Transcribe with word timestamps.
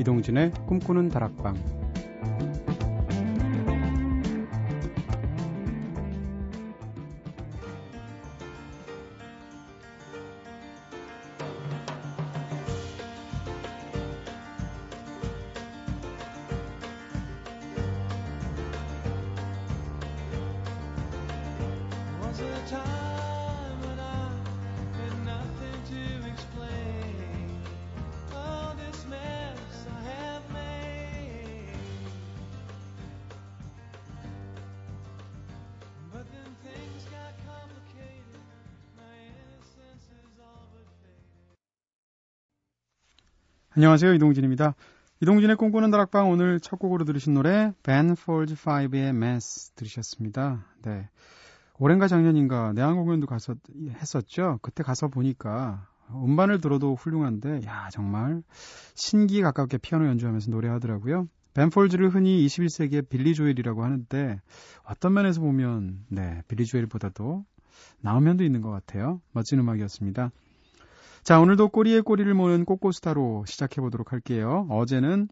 이동진의 0.00 0.52
꿈꾸는 0.66 1.10
다락방 1.10 1.79
안녕하세요. 43.80 44.12
이동진입니다. 44.12 44.74
이동진의 45.22 45.56
꿈꾸는 45.56 45.90
다락방 45.90 46.28
오늘 46.28 46.60
첫 46.60 46.78
곡으로 46.78 47.06
들으신 47.06 47.32
노래 47.32 47.72
Folds 47.82 48.62
5의 48.62 49.08
Mess 49.08 49.70
들으셨습니다. 49.70 50.66
네. 50.82 51.08
올해인가 51.78 52.06
작년인가 52.06 52.74
내한 52.74 52.96
공연도 52.96 53.26
가서 53.26 53.54
했었죠. 53.88 54.58
그때 54.60 54.82
가서 54.82 55.08
보니까 55.08 55.88
음반을 56.10 56.60
들어도 56.60 56.94
훌륭한데 56.94 57.62
야 57.64 57.88
정말 57.90 58.42
신기 58.94 59.40
가깝게 59.40 59.78
피아노 59.78 60.08
연주하면서 60.08 60.50
노래하더라고요. 60.50 61.26
벤 61.54 61.70
폴즈를 61.70 62.10
흔히 62.10 62.44
21세기의 62.44 63.08
빌리 63.08 63.34
조엘이라고 63.34 63.82
하는데 63.82 64.42
어떤 64.84 65.14
면에서 65.14 65.40
보면 65.40 66.04
네 66.08 66.42
빌리 66.48 66.66
조엘보다도 66.66 67.46
나은 68.02 68.24
면도 68.24 68.44
있는 68.44 68.60
것 68.60 68.68
같아요. 68.68 69.22
멋진 69.32 69.58
음악이었습니다. 69.58 70.32
자, 71.22 71.38
오늘도 71.38 71.68
꼬리에 71.68 72.00
꼬리를 72.00 72.32
모는 72.32 72.64
꼬꼬스타로 72.64 73.44
시작해 73.46 73.80
보도록 73.80 74.12
할게요. 74.12 74.66
어제는 74.70 75.28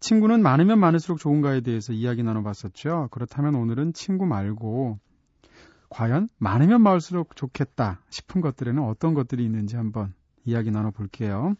친구는 0.00 0.42
많으면 0.42 0.78
많을수록 0.78 1.18
좋은가에 1.18 1.60
대해서 1.60 1.92
이야기 1.92 2.22
나눠봤었죠. 2.22 3.08
그렇다면 3.12 3.54
오늘은 3.54 3.92
친구 3.92 4.26
말고 4.26 4.98
과연 5.88 6.28
많으면 6.38 6.82
많을수록 6.82 7.36
좋겠다 7.36 8.00
싶은 8.10 8.40
것들에는 8.40 8.82
어떤 8.82 9.14
것들이 9.14 9.44
있는지 9.44 9.76
한번 9.76 10.12
이야기 10.44 10.70
나눠볼게요. 10.70 11.54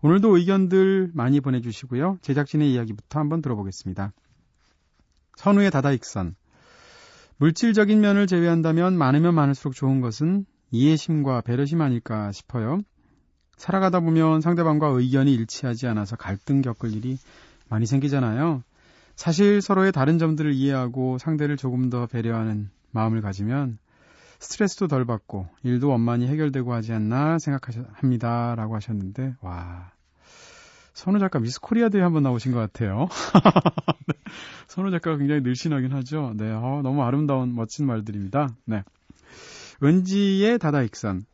오늘도 0.00 0.36
의견들 0.36 1.10
많이 1.14 1.40
보내주시고요. 1.40 2.18
제작진의 2.22 2.72
이야기부터 2.72 3.18
한번 3.18 3.42
들어보겠습니다. 3.42 4.12
선우의 5.36 5.70
다다익선. 5.70 6.36
물질적인 7.38 8.00
면을 8.00 8.26
제외한다면 8.26 8.96
많으면 8.96 9.34
많을수록 9.34 9.74
좋은 9.74 10.00
것은 10.00 10.46
이해심과 10.72 11.42
배려심 11.42 11.80
아닐까 11.80 12.32
싶어요. 12.32 12.80
살아가다 13.56 14.00
보면 14.00 14.40
상대방과 14.40 14.88
의견이 14.88 15.32
일치하지 15.34 15.86
않아서 15.86 16.16
갈등 16.16 16.62
겪을 16.62 16.92
일이 16.92 17.18
많이 17.68 17.86
생기잖아요. 17.86 18.62
사실 19.14 19.60
서로의 19.60 19.92
다른 19.92 20.18
점들을 20.18 20.52
이해하고 20.52 21.18
상대를 21.18 21.56
조금 21.56 21.90
더 21.90 22.06
배려하는 22.06 22.70
마음을 22.90 23.20
가지면 23.20 23.78
스트레스도 24.40 24.88
덜 24.88 25.04
받고 25.04 25.46
일도 25.62 25.88
원만히 25.88 26.26
해결되고 26.26 26.72
하지 26.72 26.92
않나 26.92 27.38
생각합니다. 27.38 28.56
라고 28.56 28.74
하셨는데, 28.74 29.36
와. 29.40 29.92
선우 30.94 31.20
작가 31.20 31.38
미스 31.38 31.60
코리아 31.60 31.88
대회 31.88 32.02
한번 32.02 32.24
나오신 32.24 32.52
것 32.52 32.58
같아요. 32.58 33.08
네. 34.08 34.14
선우 34.66 34.90
작가가 34.90 35.16
굉장히 35.16 35.42
늘씬하긴 35.42 35.92
하죠. 35.92 36.32
네, 36.36 36.50
어, 36.50 36.80
너무 36.82 37.02
아름다운 37.02 37.54
멋진 37.54 37.86
말들입니다. 37.86 38.48
네. 38.66 38.82
은지의 39.82 40.58
다다익선. 40.58 41.24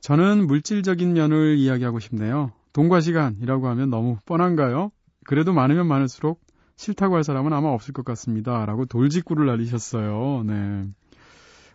저는 0.00 0.46
물질적인 0.46 1.12
면을 1.12 1.56
이야기하고 1.58 1.98
싶네요. 2.00 2.52
돈과 2.72 3.00
시간이라고 3.00 3.68
하면 3.68 3.90
너무 3.90 4.16
뻔한가요? 4.24 4.90
그래도 5.24 5.52
많으면 5.52 5.86
많을수록 5.86 6.40
싫다고 6.76 7.16
할 7.16 7.24
사람은 7.24 7.52
아마 7.52 7.68
없을 7.68 7.92
것 7.92 8.04
같습니다. 8.04 8.64
라고 8.66 8.86
돌직구를 8.86 9.46
날리셨어요. 9.46 10.42
네. 10.44 10.84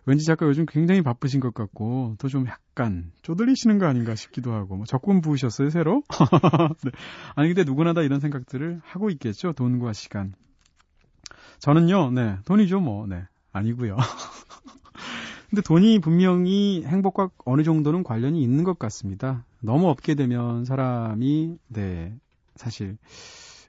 은지 0.10 0.26
작가 0.26 0.46
요즘 0.46 0.66
굉장히 0.66 1.02
바쁘신 1.02 1.40
것 1.42 1.54
같고, 1.54 2.16
또 2.18 2.30
좀 2.30 2.48
약간 2.48 3.12
쪼들리시는 3.24 3.78
거 3.78 3.88
아닌가 3.88 4.16
싶기도 4.16 4.54
하고, 4.54 4.78
뭐 4.78 4.86
적금 4.86 5.20
부으셨어요, 5.22 5.70
새로? 5.70 6.02
네. 6.84 6.92
아니, 7.36 7.50
근데 7.54 7.64
누구나 7.66 7.94
다 7.94 8.02
이런 8.02 8.20
생각들을 8.22 8.82
하고 8.84 9.10
있겠죠, 9.10 9.52
돈과 9.54 9.92
시간. 9.94 10.34
저는요, 11.60 12.12
네, 12.12 12.38
돈이죠, 12.46 12.80
뭐, 12.80 13.06
네, 13.08 13.24
아니고요 13.52 13.98
근데 15.50 15.62
돈이 15.62 16.00
분명히 16.00 16.84
행복과 16.86 17.30
어느 17.46 17.64
정도는 17.64 18.04
관련이 18.04 18.42
있는 18.42 18.64
것 18.64 18.78
같습니다. 18.78 19.46
너무 19.62 19.88
없게 19.88 20.16
되면 20.16 20.66
사람이, 20.66 21.58
네, 21.68 22.14
사실 22.56 22.98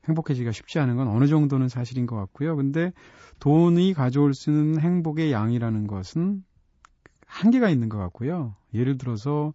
행복해지기가 0.08 0.50
쉽지 0.52 0.78
않은 0.80 0.96
건 0.96 1.08
어느 1.08 1.26
정도는 1.26 1.68
사실인 1.68 2.06
것 2.06 2.16
같고요. 2.16 2.56
근데 2.56 2.92
돈이 3.38 3.94
가져올 3.94 4.34
수 4.34 4.50
있는 4.50 4.80
행복의 4.80 5.30
양이라는 5.30 5.86
것은 5.86 6.44
한계가 7.26 7.68
있는 7.68 7.88
것 7.88 7.98
같고요. 7.98 8.56
예를 8.74 8.98
들어서, 8.98 9.52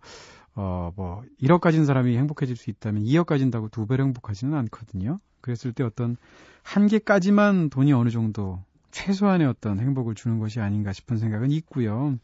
어, 0.56 0.92
뭐, 0.96 1.24
1억 1.42 1.60
가진 1.60 1.86
사람이 1.86 2.16
행복해질 2.16 2.56
수 2.56 2.70
있다면 2.70 3.04
2억 3.04 3.26
가진다고 3.26 3.68
두 3.70 3.86
배로 3.88 4.04
행복하지는 4.06 4.54
않거든요. 4.60 5.20
그랬을 5.42 5.74
때 5.74 5.84
어떤 5.84 6.16
한계까지만 6.62 7.70
돈이 7.70 7.92
어느 7.92 8.10
정도 8.10 8.64
최소한의 8.94 9.48
어떤 9.48 9.80
행복을 9.80 10.16
주는 10.16 10.40
것이 10.40 10.62
아닌가 10.62 10.94
싶은 10.94 11.18
생각은 11.18 11.52
있고요. 11.52 12.18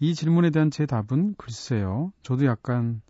이 0.00 0.14
질문에 0.14 0.50
대한 0.50 0.70
제 0.70 0.86
답은 0.86 1.34
글쎄요. 1.36 2.12
저도 2.22 2.46
약간 2.46 3.02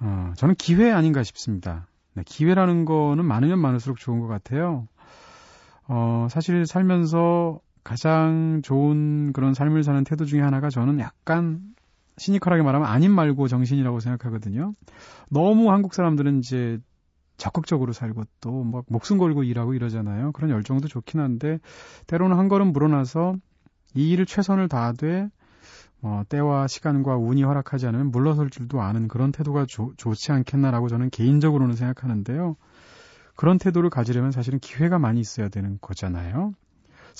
어, 0.00 0.32
저는 0.36 0.56
기회 0.56 0.90
아닌가 0.90 1.22
싶습니다. 1.22 1.86
네, 2.14 2.22
기회라는 2.26 2.84
거는 2.84 3.24
많으면 3.24 3.58
많을수록 3.60 3.98
좋은 3.98 4.20
것 4.20 4.26
같아요. 4.26 4.88
어, 5.86 6.26
사실 6.30 6.66
살면서 6.66 7.60
가장 7.84 8.60
좋은 8.62 9.32
그런 9.32 9.54
삶을 9.54 9.82
사는 9.84 10.02
태도 10.04 10.24
중에 10.24 10.40
하나가 10.40 10.70
저는 10.70 10.98
약간 10.98 11.60
시니컬하게 12.18 12.62
말하면 12.62 12.88
아님 12.88 13.12
말고 13.12 13.48
정신이라고 13.48 14.00
생각하거든요. 14.00 14.74
너무 15.28 15.70
한국 15.70 15.94
사람들은 15.94 16.40
이제 16.40 16.78
적극적으로 17.40 17.92
살고 17.92 18.24
또 18.40 18.62
막 18.64 18.84
목숨 18.88 19.18
걸고 19.18 19.42
일하고 19.44 19.74
이러잖아요. 19.74 20.32
그런 20.32 20.50
열정도 20.50 20.88
좋긴 20.88 21.20
한데 21.20 21.58
때로는 22.06 22.36
한 22.38 22.48
걸음 22.48 22.72
물어나서 22.72 23.34
이 23.94 24.10
일을 24.10 24.26
최선을 24.26 24.68
다하되 24.68 25.28
어, 26.02 26.22
때와 26.28 26.66
시간과 26.66 27.16
운이 27.16 27.42
허락하지 27.42 27.86
않으면 27.88 28.10
물러설 28.10 28.48
줄도 28.50 28.80
아는 28.80 29.08
그런 29.08 29.32
태도가 29.32 29.66
조, 29.66 29.92
좋지 29.96 30.32
않겠나라고 30.32 30.88
저는 30.88 31.10
개인적으로는 31.10 31.76
생각하는데요. 31.76 32.56
그런 33.36 33.58
태도를 33.58 33.90
가지려면 33.90 34.30
사실은 34.32 34.58
기회가 34.60 34.98
많이 34.98 35.20
있어야 35.20 35.48
되는 35.48 35.78
거잖아요. 35.80 36.54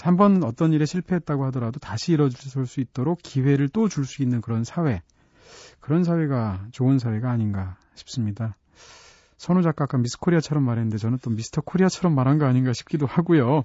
한 0.03 0.17
번 0.17 0.43
어떤 0.45 0.73
일에 0.73 0.87
실패했다고 0.87 1.45
하더라도 1.47 1.79
다시 1.81 2.13
일어설 2.13 2.67
수 2.67 2.81
있도록 2.81 3.19
기회를 3.23 3.69
또 3.69 3.89
줄 3.89 4.05
수 4.07 4.23
있는 4.23 4.41
그런 4.41 4.65
사회. 4.65 5.03
그런 5.81 6.05
사회가 6.05 6.67
좋은 6.73 6.99
사회가 6.99 7.31
아닌가 7.31 7.77
싶습니다. 7.95 8.57
선우 9.41 9.63
작가 9.63 9.85
아까 9.85 9.97
미스 9.97 10.19
코리아처럼 10.19 10.63
말했는데 10.65 10.99
저는 10.99 11.17
또 11.23 11.31
미스터 11.31 11.63
코리아처럼 11.63 12.15
말한 12.15 12.37
거 12.37 12.45
아닌가 12.45 12.75
싶기도 12.75 13.07
하고요. 13.07 13.63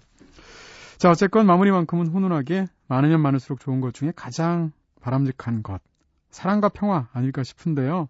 자, 0.98 1.10
어쨌건 1.10 1.46
마무리만큼은 1.48 2.08
훈훈하게 2.08 2.68
많으면 2.88 3.20
많을수록 3.20 3.60
좋은 3.60 3.82
것 3.82 3.94
중에 3.94 4.14
가장 4.16 4.72
바람직한 5.02 5.64
것. 5.64 5.82
사랑과 6.30 6.70
평화 6.70 7.10
아닐까 7.12 7.44
싶은데요. 7.44 8.08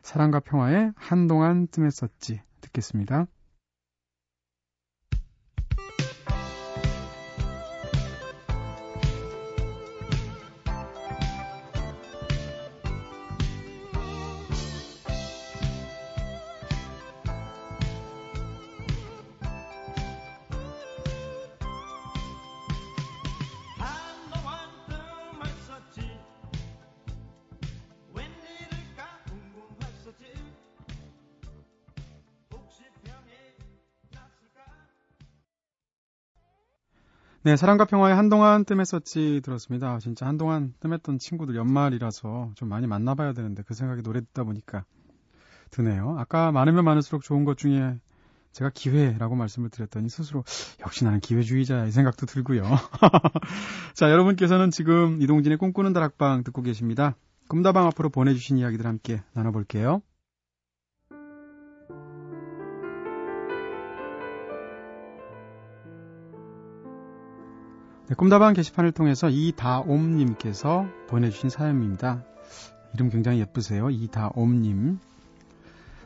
사랑과 0.00 0.38
평화에 0.38 0.92
한동안 0.94 1.66
뜸했었지. 1.66 2.40
듣겠습니다. 2.60 3.26
네, 37.48 37.56
사랑과 37.56 37.86
평화에 37.86 38.12
한동안 38.12 38.66
뜸했었지 38.66 39.40
들었습니다. 39.42 39.98
진짜 40.00 40.26
한동안 40.26 40.74
뜸했던 40.80 41.18
친구들 41.18 41.56
연말이라서 41.56 42.50
좀 42.54 42.68
많이 42.68 42.86
만나봐야 42.86 43.32
되는데 43.32 43.62
그 43.62 43.72
생각이 43.72 44.02
노래 44.02 44.20
듣다 44.20 44.44
보니까 44.44 44.84
드네요. 45.70 46.16
아까 46.18 46.52
많으면 46.52 46.84
많을수록 46.84 47.22
좋은 47.22 47.46
것 47.46 47.56
중에 47.56 47.96
제가 48.52 48.70
기회라고 48.74 49.34
말씀을 49.34 49.70
드렸더니 49.70 50.10
스스로 50.10 50.44
역시 50.80 51.04
나는 51.04 51.20
기회주의자 51.20 51.86
이 51.86 51.90
생각도 51.90 52.26
들고요. 52.26 52.64
자, 53.94 54.10
여러분께서는 54.10 54.70
지금 54.70 55.22
이동진의 55.22 55.56
꿈꾸는 55.56 55.94
다락방 55.94 56.44
듣고 56.44 56.60
계십니다. 56.60 57.16
꿈다방 57.48 57.86
앞으로 57.86 58.10
보내주신 58.10 58.58
이야기들 58.58 58.84
함께 58.84 59.22
나눠볼게요. 59.32 60.02
네, 68.08 68.14
꿈다방 68.14 68.54
게시판을 68.54 68.92
통해서 68.92 69.28
이다옴님께서 69.28 70.86
보내주신 71.08 71.50
사연입니다. 71.50 72.24
이름 72.94 73.10
굉장히 73.10 73.40
예쁘세요. 73.40 73.90
이다옴님. 73.90 74.98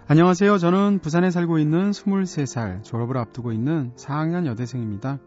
안녕하세요. 0.09 0.59
저는 0.59 0.99
부산에 0.99 1.31
살고 1.31 1.61
있는 1.61 1.93
23살 1.93 2.83
졸업을 2.83 3.17
앞두고 3.19 3.53
있는 3.53 3.93
4학년 3.95 4.47
여대생입니다. 4.47 5.21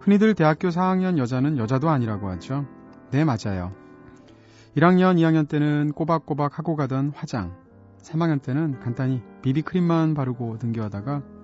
흔히들 0.00 0.34
대학교 0.34 0.68
4학년 0.68 1.16
여자는 1.16 1.56
여자도 1.56 1.88
아니라고 1.88 2.28
하죠. 2.28 2.66
네, 3.10 3.24
맞아요. 3.24 3.72
1학년, 4.76 5.16
2학년 5.16 5.48
때는 5.48 5.92
꼬박꼬박 5.92 6.58
하고 6.58 6.76
가던 6.76 7.12
화장, 7.16 7.56
3학년 8.02 8.42
때는 8.42 8.80
간단히 8.80 9.22
비비크림만 9.40 10.12
바르고 10.12 10.58
등교하다가 10.58 11.39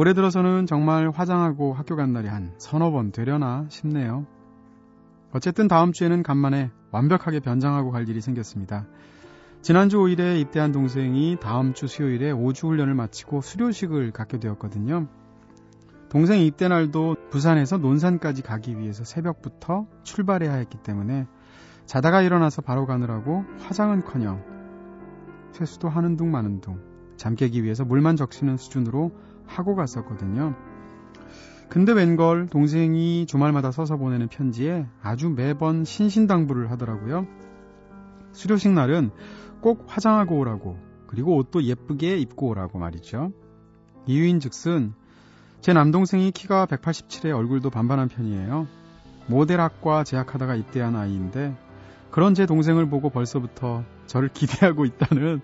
올해 0.00 0.14
들어서는 0.14 0.66
정말 0.66 1.10
화장하고 1.10 1.72
학교 1.72 1.96
간 1.96 2.12
날이 2.12 2.28
한 2.28 2.54
서너 2.58 2.92
번 2.92 3.10
되려나 3.10 3.66
싶네요. 3.68 4.26
어쨌든 5.32 5.66
다음 5.66 5.90
주에는 5.90 6.22
간만에 6.22 6.70
완벽하게 6.92 7.40
변장하고 7.40 7.90
갈 7.90 8.08
일이 8.08 8.20
생겼습니다. 8.20 8.86
지난주 9.60 9.98
5일에 9.98 10.40
입대한 10.40 10.70
동생이 10.70 11.38
다음 11.40 11.74
주 11.74 11.88
수요일에 11.88 12.32
5주 12.32 12.68
훈련을 12.68 12.94
마치고 12.94 13.40
수료식을 13.40 14.12
갖게 14.12 14.38
되었거든요. 14.38 15.08
동생 16.10 16.42
입대 16.42 16.68
날도 16.68 17.16
부산에서 17.30 17.78
논산까지 17.78 18.42
가기 18.42 18.78
위해서 18.78 19.02
새벽부터 19.02 19.88
출발해야 20.04 20.54
했기 20.54 20.78
때문에 20.78 21.26
자다가 21.86 22.22
일어나서 22.22 22.62
바로 22.62 22.86
가느라고 22.86 23.44
화장은커녕 23.62 24.44
세수도 25.50 25.88
하는 25.88 26.16
둥 26.16 26.30
마는 26.30 26.60
둥 26.60 26.86
잠 27.18 27.34
깨기 27.34 27.64
위해서 27.64 27.84
물만 27.84 28.14
적시는 28.14 28.58
수준으로 28.58 29.10
하고 29.48 29.74
갔었거든요. 29.74 30.54
근데 31.68 31.92
웬걸 31.92 32.46
동생이 32.48 33.26
주말마다 33.26 33.70
써서 33.72 33.96
보내는 33.96 34.28
편지에 34.28 34.86
아주 35.02 35.28
매번 35.28 35.84
신신당부를 35.84 36.70
하더라고요. 36.70 37.26
수료식 38.32 38.72
날은 38.72 39.10
꼭 39.60 39.84
화장하고 39.86 40.38
오라고 40.38 40.78
그리고 41.06 41.36
옷도 41.36 41.62
예쁘게 41.62 42.18
입고 42.18 42.48
오라고 42.48 42.78
말이죠. 42.78 43.32
이유인 44.06 44.40
즉슨 44.40 44.94
제 45.60 45.72
남동생이 45.72 46.30
키가 46.30 46.66
187에 46.66 47.36
얼굴도 47.36 47.70
반반한 47.70 48.08
편이에요. 48.08 48.66
모델학과 49.26 50.04
재학하다가 50.04 50.54
입대한 50.54 50.96
아이인데 50.96 51.56
그런 52.10 52.34
제 52.34 52.46
동생을 52.46 52.88
보고 52.88 53.10
벌써부터 53.10 53.84
저를 54.06 54.28
기대하고 54.32 54.84
있다는 54.86 55.42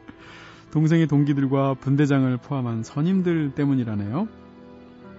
동생의 0.70 1.06
동기들과 1.06 1.74
분대장을 1.74 2.36
포함한 2.38 2.82
선임들 2.82 3.54
때문이라네요. 3.54 4.28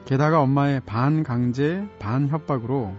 게다가 0.05 0.41
엄마의 0.41 0.81
반 0.85 1.23
강제, 1.23 1.87
반 1.99 2.27
협박으로 2.27 2.93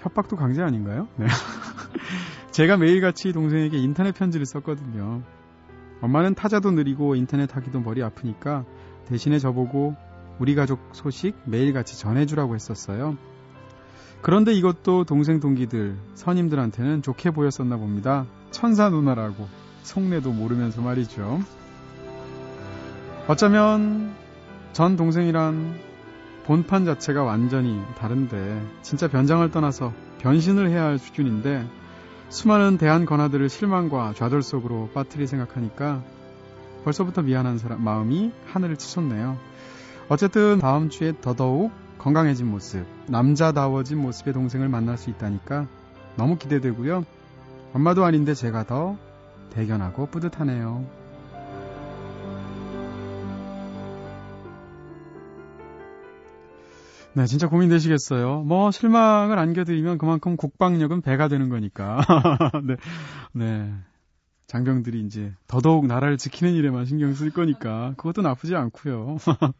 협박도 0.00 0.36
강제 0.36 0.62
아닌가요? 0.62 1.08
네. 1.16 1.26
제가 2.52 2.76
매일같이 2.76 3.32
동생에게 3.32 3.76
인터넷 3.78 4.12
편지를 4.12 4.46
썼거든요. 4.46 5.22
엄마는 6.00 6.34
타자도 6.34 6.70
느리고 6.70 7.14
인터넷 7.14 7.54
하기도 7.54 7.80
머리 7.80 8.02
아프니까 8.02 8.64
대신에 9.06 9.38
저보고 9.38 9.94
우리 10.38 10.54
가족 10.54 10.80
소식 10.92 11.36
매일같이 11.44 11.98
전해주라고 11.98 12.54
했었어요. 12.54 13.18
그런데 14.22 14.52
이것도 14.52 15.04
동생 15.04 15.40
동기들, 15.40 15.96
선임들한테는 16.14 17.02
좋게 17.02 17.30
보였었나 17.30 17.76
봅니다. 17.76 18.26
천사 18.50 18.88
누나라고. 18.88 19.48
속내도 19.82 20.32
모르면서 20.32 20.80
말이죠. 20.82 21.40
어쩌면 23.28 24.12
전 24.72 24.96
동생이란 24.96 25.78
본판 26.44 26.84
자체가 26.84 27.22
완전히 27.22 27.80
다른데 27.98 28.62
진짜 28.82 29.08
변장을 29.08 29.50
떠나서 29.50 29.92
변신을 30.18 30.70
해야 30.70 30.84
할 30.84 30.98
수준인데 30.98 31.66
수많은 32.28 32.78
대한 32.78 33.06
권하들을 33.06 33.48
실망과 33.48 34.14
좌절 34.14 34.42
속으로 34.42 34.88
빠뜨리 34.94 35.26
생각하니까 35.26 36.02
벌써부터 36.84 37.22
미안한 37.22 37.58
사람 37.58 37.82
마음이 37.82 38.32
하늘을 38.46 38.76
치솟네요. 38.76 39.36
어쨌든 40.08 40.58
다음 40.60 40.88
주에 40.88 41.12
더더욱 41.20 41.72
건강해진 41.98 42.46
모습, 42.46 42.86
남자다워진 43.06 43.98
모습의 43.98 44.32
동생을 44.32 44.68
만날 44.68 44.96
수 44.96 45.10
있다니까 45.10 45.66
너무 46.16 46.38
기대되고요. 46.38 47.04
엄마도 47.74 48.04
아닌데 48.04 48.34
제가 48.34 48.64
더 48.64 48.96
대견하고 49.50 50.06
뿌듯하네요. 50.06 50.84
네, 57.12 57.26
진짜 57.26 57.48
고민되시겠어요. 57.48 58.42
뭐, 58.42 58.70
실망을 58.70 59.38
안겨드리면 59.38 59.98
그만큼 59.98 60.36
국방력은 60.36 61.00
배가 61.02 61.26
되는 61.26 61.48
거니까. 61.48 61.98
네, 62.64 62.76
네. 63.32 63.74
장병들이 64.46 65.00
이제 65.02 65.32
더더욱 65.46 65.86
나라를 65.86 66.18
지키는 66.18 66.54
일에만 66.54 66.84
신경 66.84 67.12
쓸 67.14 67.30
거니까 67.30 67.94
그것도 67.96 68.22
나쁘지 68.22 68.56
않고요. 68.56 69.18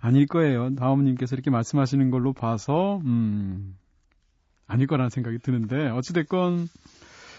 아닐 0.00 0.26
거예요. 0.26 0.74
다음님께서 0.74 1.34
이렇게 1.34 1.50
말씀하시는 1.50 2.10
걸로 2.10 2.32
봐서 2.32 3.00
음, 3.04 3.76
아닐 4.66 4.86
거라는 4.86 5.10
생각이 5.10 5.38
드는데 5.38 5.88
어찌 5.88 6.12
됐건 6.12 6.68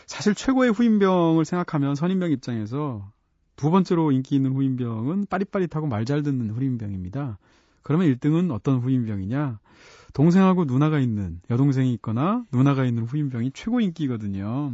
사실 0.08 0.36
최고의 0.36 0.72
후임병을 0.72 1.46
생각하면 1.46 1.96
선임병 1.96 2.32
입장에서 2.32 3.12
두 3.56 3.72
번째로 3.72 4.12
인기 4.12 4.36
있는 4.36 4.54
후임병은 4.54 5.28
빠릿빠릿하고 5.30 5.88
말 5.88 6.06
잘 6.06 6.24
듣는 6.24 6.52
후임병입니다. 6.52 7.38
그러면 7.82 8.08
1등은 8.14 8.52
어떤 8.52 8.80
후임병이냐? 8.80 9.60
동생하고 10.14 10.66
누나가 10.66 11.00
있는 11.00 11.40
여동생이 11.50 11.94
있거나 11.96 12.44
누나가 12.52 12.86
있는 12.86 13.04
후임병이 13.04 13.52
최고 13.54 13.80
인기거든요. 13.82 14.74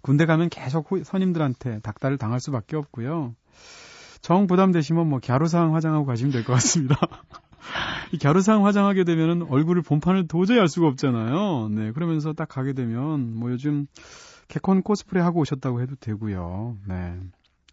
군대 0.00 0.26
가면 0.26 0.48
계속 0.48 0.90
후, 0.90 1.02
선임들한테 1.04 1.80
닥달을 1.80 2.18
당할 2.18 2.40
수밖에 2.40 2.76
없고요. 2.76 3.34
정 4.22 4.46
부담되시면 4.46 5.08
뭐 5.08 5.18
갸루상 5.22 5.74
화장하고 5.74 6.06
가시면 6.06 6.32
될 6.32 6.44
것 6.44 6.52
같습니다. 6.54 6.96
이 8.12 8.18
갸루상 8.18 8.64
화장하게 8.66 9.04
되면은 9.04 9.46
얼굴을 9.50 9.82
본판을 9.82 10.28
도저히 10.28 10.58
알 10.58 10.68
수가 10.68 10.88
없잖아요. 10.88 11.68
네, 11.70 11.92
그러면서 11.92 12.32
딱 12.32 12.48
가게 12.48 12.72
되면 12.72 13.34
뭐 13.36 13.50
요즘 13.50 13.86
개콘 14.50 14.82
코스프레 14.82 15.20
하고 15.20 15.40
오셨다고 15.40 15.80
해도 15.80 15.94
되고요. 15.94 16.76
네. 16.88 17.18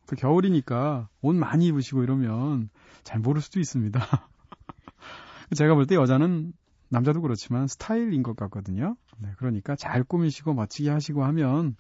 또 0.06 0.16
겨울이니까 0.16 1.10
옷 1.22 1.36
많이 1.36 1.66
입으시고 1.68 2.04
이러면 2.04 2.70
잘 3.04 3.20
모를 3.20 3.42
수도 3.42 3.60
있습니다. 3.60 4.00
제가 5.58 5.74
볼 5.74 5.88
때 5.88 5.96
여자는 5.96 6.54
남자도 6.90 7.22
그렇지만 7.22 7.68
스타일인 7.68 8.22
것 8.22 8.36
같거든요. 8.38 8.96
네, 9.18 9.30
그러니까 9.38 9.76
잘 9.76 10.04
꾸미시고 10.04 10.54
멋지게 10.54 10.90
하시고 10.92 11.26
하면 11.26 11.76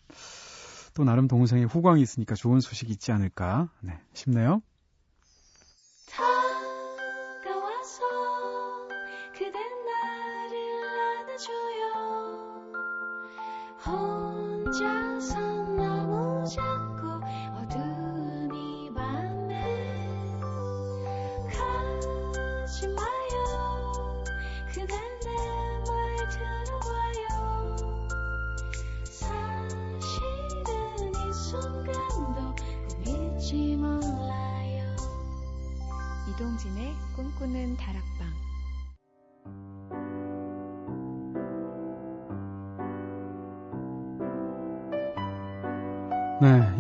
또 0.96 1.04
나름 1.04 1.28
동생의 1.28 1.66
후광이 1.66 2.02
있으니까 2.02 2.34
좋은 2.36 2.60
소식이 2.60 2.92
있지 2.92 3.12
않을까 3.12 3.70
네, 3.82 4.00
싶네요. 4.14 4.62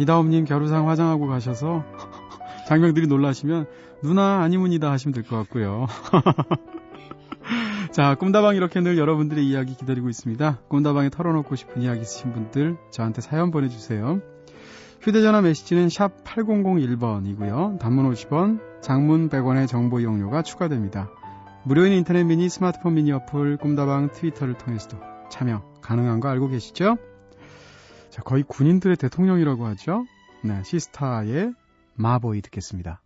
이다음님 0.07 0.45
겨루상 0.45 0.87
화장하고 0.87 1.27
가셔서 1.27 1.83
장병들이 2.67 3.07
놀라시면 3.07 3.65
누나 4.01 4.41
아니문이다 4.41 4.89
하시면 4.89 5.13
될 5.13 5.23
것 5.23 5.35
같고요. 5.35 5.87
자, 7.91 8.15
꿈다방 8.15 8.55
이렇게 8.55 8.79
늘 8.79 8.97
여러분들의 8.97 9.45
이야기 9.45 9.75
기다리고 9.75 10.07
있습니다. 10.07 10.59
꿈다방에 10.69 11.09
털어놓고 11.09 11.55
싶은 11.57 11.81
이야기 11.81 12.01
있으신 12.01 12.31
분들 12.31 12.77
저한테 12.89 13.21
사연 13.21 13.51
보내주세요. 13.51 14.21
휴대전화 15.01 15.41
메시지는 15.41 15.89
샵 15.89 16.23
8001번이고요. 16.23 17.79
단문 17.79 18.09
50원, 18.13 18.61
장문 18.81 19.29
100원의 19.29 19.67
정보 19.67 19.99
이용료가 19.99 20.41
추가됩니다. 20.41 21.09
무료인 21.65 21.91
인터넷 21.91 22.23
미니 22.23 22.47
스마트폰 22.47 22.93
미니 22.93 23.11
어플 23.11 23.57
꿈다방 23.57 24.11
트위터를 24.13 24.53
통해서도 24.53 24.97
참여 25.29 25.63
가능한 25.81 26.21
거 26.21 26.29
알고 26.29 26.47
계시죠? 26.47 26.97
자, 28.17 28.23
거의 28.23 28.41
군인들의 28.41 28.97
대통령이라고 28.97 29.67
하죠. 29.67 30.07
네, 30.43 30.63
시스타의 30.63 31.53
마보이 31.93 32.41
듣겠습니다. 32.41 32.99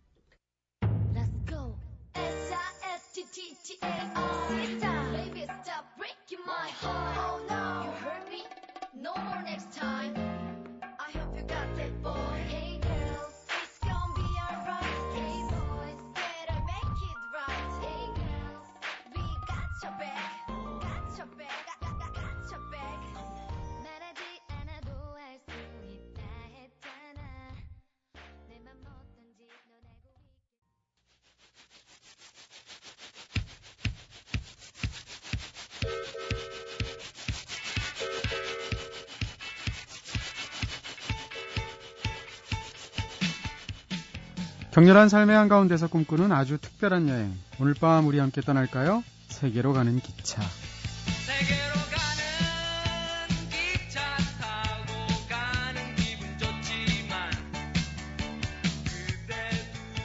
격렬한 44.82 45.08
삶의 45.08 45.36
한가운데서 45.36 45.86
꿈꾸는 45.86 46.32
아주 46.32 46.58
특별한 46.58 47.08
여행. 47.08 47.32
오늘 47.60 47.72
밤 47.72 48.04
우리 48.08 48.18
함께 48.18 48.40
떠날까요? 48.40 49.04
세계로 49.28 49.72
가는 49.72 50.00
기차. 50.00 50.42
세계로 50.42 51.74
가는 51.92 53.48
기차 53.48 54.00
타고 54.40 55.06
가는 55.28 55.94
기분 55.94 56.26
좋지만 56.36 57.30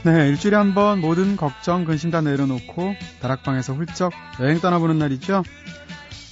네, 0.04 0.30
일주일에 0.30 0.56
한 0.56 0.76
번 0.76 1.02
모든 1.02 1.38
걱정, 1.38 1.84
근심 1.84 2.12
다 2.12 2.22
내려놓고 2.22 2.94
다락방에서 3.20 3.74
훌쩍 3.74 4.14
여행 4.42 4.60
떠나보는 4.60 5.00
날이죠. 5.00 5.42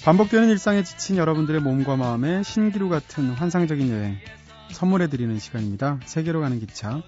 반복되는 0.03 0.49
일상에 0.49 0.83
지친 0.83 1.17
여러분들의 1.17 1.61
몸과 1.61 1.95
마음에 1.95 2.43
신기루 2.43 2.89
같은 2.89 3.31
환상적인 3.31 3.89
여행 3.89 4.19
선물해드리는 4.71 5.39
시간입니다. 5.39 5.99
세계로 6.05 6.41
가는 6.41 6.59
기차. 6.59 7.01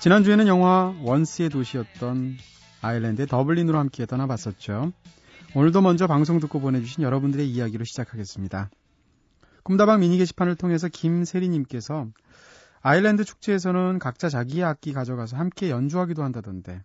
지난주에는 0.00 0.46
영화 0.46 0.94
Once의 1.02 1.50
도시였던 1.50 2.38
아일랜드의 2.80 3.26
더블린으로 3.28 3.78
함께 3.78 4.06
떠나봤었죠. 4.06 4.92
오늘도 5.54 5.82
먼저 5.82 6.06
방송 6.06 6.40
듣고 6.40 6.58
보내주신 6.58 7.04
여러분들의 7.04 7.46
이야기로 7.46 7.84
시작하겠습니다. 7.84 8.70
꿈다방 9.62 10.00
미니 10.00 10.16
게시판을 10.16 10.56
통해서 10.56 10.88
김세리님께서 10.88 12.06
아일랜드 12.80 13.24
축제에서는 13.24 13.98
각자 13.98 14.30
자기의 14.30 14.64
악기 14.64 14.94
가져가서 14.94 15.36
함께 15.36 15.68
연주하기도 15.68 16.22
한다던데 16.22 16.82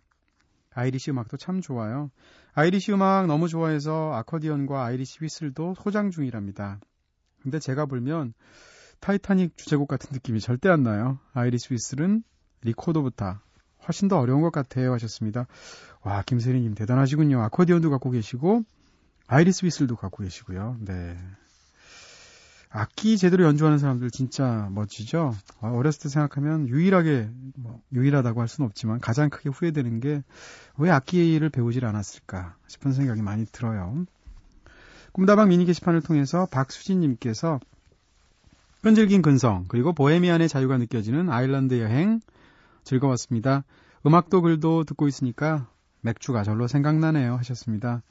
Irish 0.74 1.12
음악도 1.12 1.38
참 1.38 1.62
좋아요. 1.62 2.10
Irish 2.52 2.92
음악 2.92 3.28
너무 3.28 3.48
좋아해서 3.48 4.12
아코디언과 4.12 4.84
Irish 4.84 5.20
whistle도 5.20 5.74
소장 5.82 6.10
중이랍니다. 6.10 6.80
근데 7.40 7.60
제가 7.60 7.86
불면 7.86 8.34
타이타닉 9.00 9.56
주제곡 9.56 9.88
같은 9.88 10.10
느낌이 10.12 10.38
절대 10.40 10.68
안 10.68 10.82
나요. 10.82 11.18
Irish 11.32 11.68
whistle은 11.70 12.22
리코더보다 12.66 13.38
훨씬 13.86 14.08
더 14.08 14.18
어려운 14.18 14.42
것 14.42 14.52
같아요 14.52 14.92
하셨습니다. 14.92 15.46
와 16.02 16.22
김세리님 16.22 16.74
대단하시군요. 16.74 17.40
아코디언도 17.42 17.90
갖고 17.90 18.10
계시고 18.10 18.64
Irish 19.26 19.64
whistle도 19.64 19.96
갖고 19.96 20.22
계시고요. 20.22 20.76
네. 20.80 21.16
악기 22.68 23.16
제대로 23.16 23.44
연주하는 23.44 23.78
사람들 23.78 24.10
진짜 24.10 24.68
멋지죠. 24.70 25.34
아, 25.60 25.70
어렸을 25.70 26.02
때 26.02 26.08
생각하면 26.10 26.68
유일하게 26.68 27.30
뭐 27.56 27.80
유일하다고 27.94 28.40
할 28.40 28.48
수는 28.48 28.68
없지만 28.68 29.00
가장 29.00 29.30
크게 29.30 29.48
후회되는 29.48 30.00
게 30.00 30.22
왜 30.78 30.90
악기를 30.90 31.48
배우질 31.50 31.84
않았을까 31.86 32.56
싶은 32.66 32.92
생각이 32.92 33.22
많이 33.22 33.46
들어요. 33.46 34.04
꿈다방 35.12 35.48
미니 35.48 35.64
게시판을 35.64 36.02
통해서 36.02 36.46
박수진님께서 36.50 37.60
끈질긴 38.82 39.22
근성 39.22 39.64
그리고 39.68 39.92
보헤미안의 39.94 40.48
자유가 40.48 40.76
느껴지는 40.76 41.30
아일랜드 41.30 41.80
여행 41.80 42.20
즐거웠습니다. 42.86 43.64
음악도 44.06 44.40
글도 44.40 44.84
듣고 44.84 45.08
있으니까 45.08 45.68
맥주가 46.00 46.42
절로 46.44 46.68
생각나네요 46.68 47.36
하셨습니다. 47.36 48.02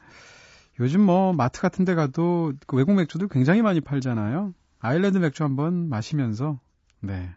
요즘 0.80 1.02
뭐 1.02 1.34
마트 1.34 1.62
같은 1.62 1.86
데 1.86 1.96
가도 1.96 2.54
그 2.68 2.76
외국 2.76 2.94
맥주도 2.94 3.28
굉장히 3.28 3.62
많이 3.62 3.80
팔잖아요. 3.80 4.54
아일랜드 4.80 5.18
맥주 5.18 5.44
한번 5.44 5.90
마시면서 5.90 6.60
네. 7.00 7.30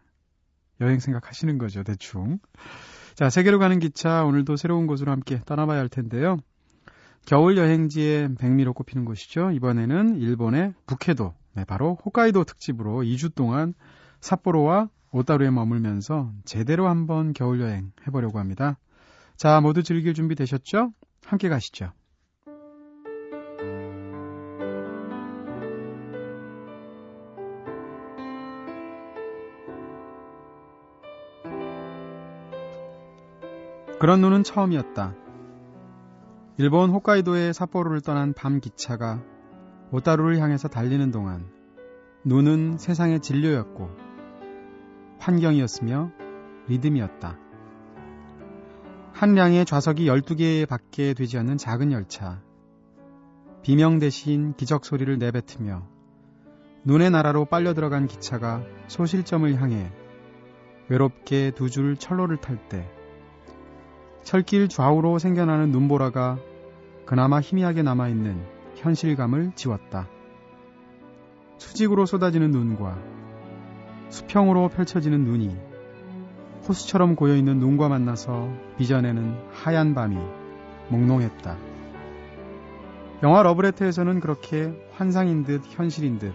여행 0.81 0.99
생각하시는 0.99 1.59
거죠, 1.59 1.83
대충. 1.83 2.39
자, 3.15 3.31
세계로 3.31 3.59
가는 3.59 3.79
기차 3.79 4.25
오늘도 4.25 4.57
새로운 4.57 4.87
곳으로 4.87 5.13
함께 5.13 5.41
떠나봐야 5.45 5.79
할 5.79 5.89
텐데요. 5.89 6.39
겨울 7.27 7.57
여행지에 7.57 8.31
백미로 8.39 8.73
꼽히는 8.73 9.05
곳이죠. 9.05 9.51
이번에는 9.53 10.17
일본의 10.17 10.75
북해도, 10.87 11.35
네, 11.55 11.65
바로 11.65 11.99
홋카이도 12.05 12.45
특집으로 12.45 13.03
2주 13.03 13.35
동안 13.35 13.75
삿포로와 14.21 14.89
오따루에 15.11 15.51
머물면서 15.51 16.33
제대로 16.45 16.89
한번 16.89 17.33
겨울 17.33 17.61
여행 17.61 17.93
해보려고 18.07 18.39
합니다. 18.39 18.79
자, 19.37 19.61
모두 19.61 19.83
즐길 19.83 20.15
준비 20.15 20.35
되셨죠? 20.35 20.93
함께 21.25 21.49
가시죠. 21.49 21.93
그런 34.01 34.21
눈은 34.21 34.45
처음이었다. 34.45 35.15
일본 36.57 36.91
홋카이도의 36.91 37.53
삿포로를 37.53 38.01
떠난 38.01 38.33
밤 38.33 38.61
기차가 38.61 39.23
오따루를 39.91 40.39
향해서 40.39 40.69
달리는 40.69 41.11
동안 41.11 41.47
눈은 42.25 42.79
세상의 42.79 43.21
진료였고 43.21 44.08
환경이었으며 45.19 46.11
리듬이었다. 46.69 47.37
한 49.13 49.35
량의 49.35 49.65
좌석이 49.65 50.07
12개 50.07 50.67
밖에 50.69 51.15
되지 51.15 51.39
않는 51.39 51.57
작은 51.57 51.93
열차. 51.93 52.41
비명 53.63 53.99
대신 53.99 54.55
기적 54.57 54.85
소리를 54.85 55.19
내뱉으며 55.19 55.87
눈의 56.85 57.11
나라로 57.11 57.47
빨려 57.47 57.75
들어간 57.75 58.07
기차가 58.07 58.63
소실점을 58.87 59.61
향해 59.61 59.91
외롭게 60.89 61.51
두 61.51 61.69
줄 61.69 61.97
철로를 61.97 62.39
탈 62.39 62.57
때 62.69 62.89
철길 64.23 64.69
좌우로 64.69 65.19
생겨나는 65.19 65.71
눈보라가 65.71 66.39
그나마 67.05 67.41
희미하게 67.41 67.83
남아있는 67.83 68.43
현실감을 68.77 69.53
지웠다. 69.55 70.09
수직으로 71.59 72.07
쏟아지는 72.07 72.51
눈과 72.51 72.99
수평으로 74.11 74.69
펼쳐지는 74.69 75.25
눈이 75.25 75.57
호수처럼 76.69 77.17
고여있는 77.17 77.59
눈과 77.59 77.89
만나서 77.89 78.51
빚어내는 78.77 79.37
하얀 79.53 79.95
밤이 79.95 80.17
몽롱했다. 80.89 81.57
영화 83.23 83.43
러브레터에서는 83.43 84.21
그렇게 84.21 84.73
환상인 84.93 85.45
듯 85.45 85.63
현실인 85.65 86.19
듯 86.19 86.33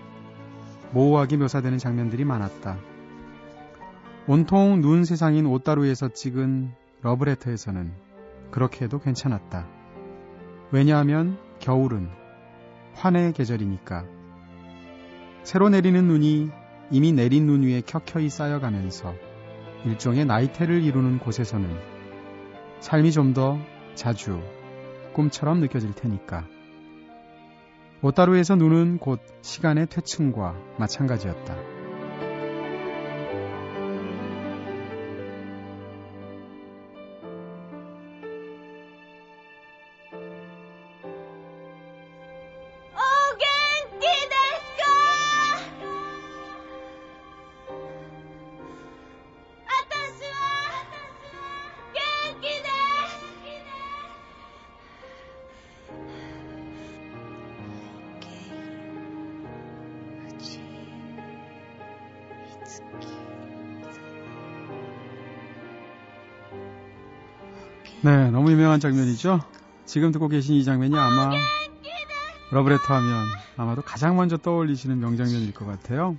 모호하게 0.91 1.37
묘사되는 1.37 1.77
장면들이 1.77 2.25
많았다. 2.25 2.77
온통 4.27 4.81
눈 4.81 5.05
세상인 5.05 5.45
옷다루에서 5.45 6.09
찍은 6.09 6.71
러브레터에서는 7.01 7.91
그렇게 8.51 8.85
해도 8.85 8.99
괜찮았다. 8.99 9.67
왜냐하면 10.71 11.37
겨울은 11.59 12.09
환의 12.93 13.33
계절이니까. 13.33 14.05
새로 15.43 15.69
내리는 15.69 16.07
눈이 16.07 16.51
이미 16.91 17.11
내린 17.11 17.47
눈 17.47 17.63
위에 17.63 17.81
켜켜이 17.81 18.29
쌓여가면서 18.29 19.15
일종의 19.85 20.25
나이테를 20.25 20.83
이루는 20.83 21.19
곳에서는 21.19 21.69
삶이 22.79 23.11
좀 23.11 23.33
더 23.33 23.59
자주 23.95 24.41
꿈처럼 25.13 25.59
느껴질 25.59 25.93
테니까. 25.93 26.45
오따루에서 28.01 28.55
눈은 28.55 28.97
곧 28.97 29.21
시간의 29.41 29.87
퇴층과 29.87 30.55
마찬가지였다. 30.77 31.72
유명한 68.73 68.79
장면이죠. 68.79 69.39
지금 69.85 70.11
듣고 70.11 70.27
계신 70.27 70.55
이 70.55 70.63
장면이 70.63 70.95
아마 70.97 71.29
러브레터 72.51 72.93
하면 72.95 73.25
아마도 73.55 73.81
가장 73.83 74.15
먼저 74.15 74.37
떠올리시는 74.37 74.99
명장면일 74.99 75.53
것 75.53 75.65
같아요. 75.65 76.17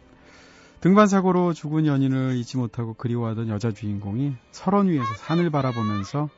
등반 0.81 1.07
사고로 1.09 1.53
죽은 1.53 1.87
연인을 1.87 2.37
잊지 2.37 2.57
못하고 2.57 2.95
그리워하던 2.95 3.49
여자 3.49 3.73
주인공이 3.73 4.37
설원 4.53 4.89
위에서 4.89 5.07
산을 5.17 5.51
바라보면서 5.51 6.29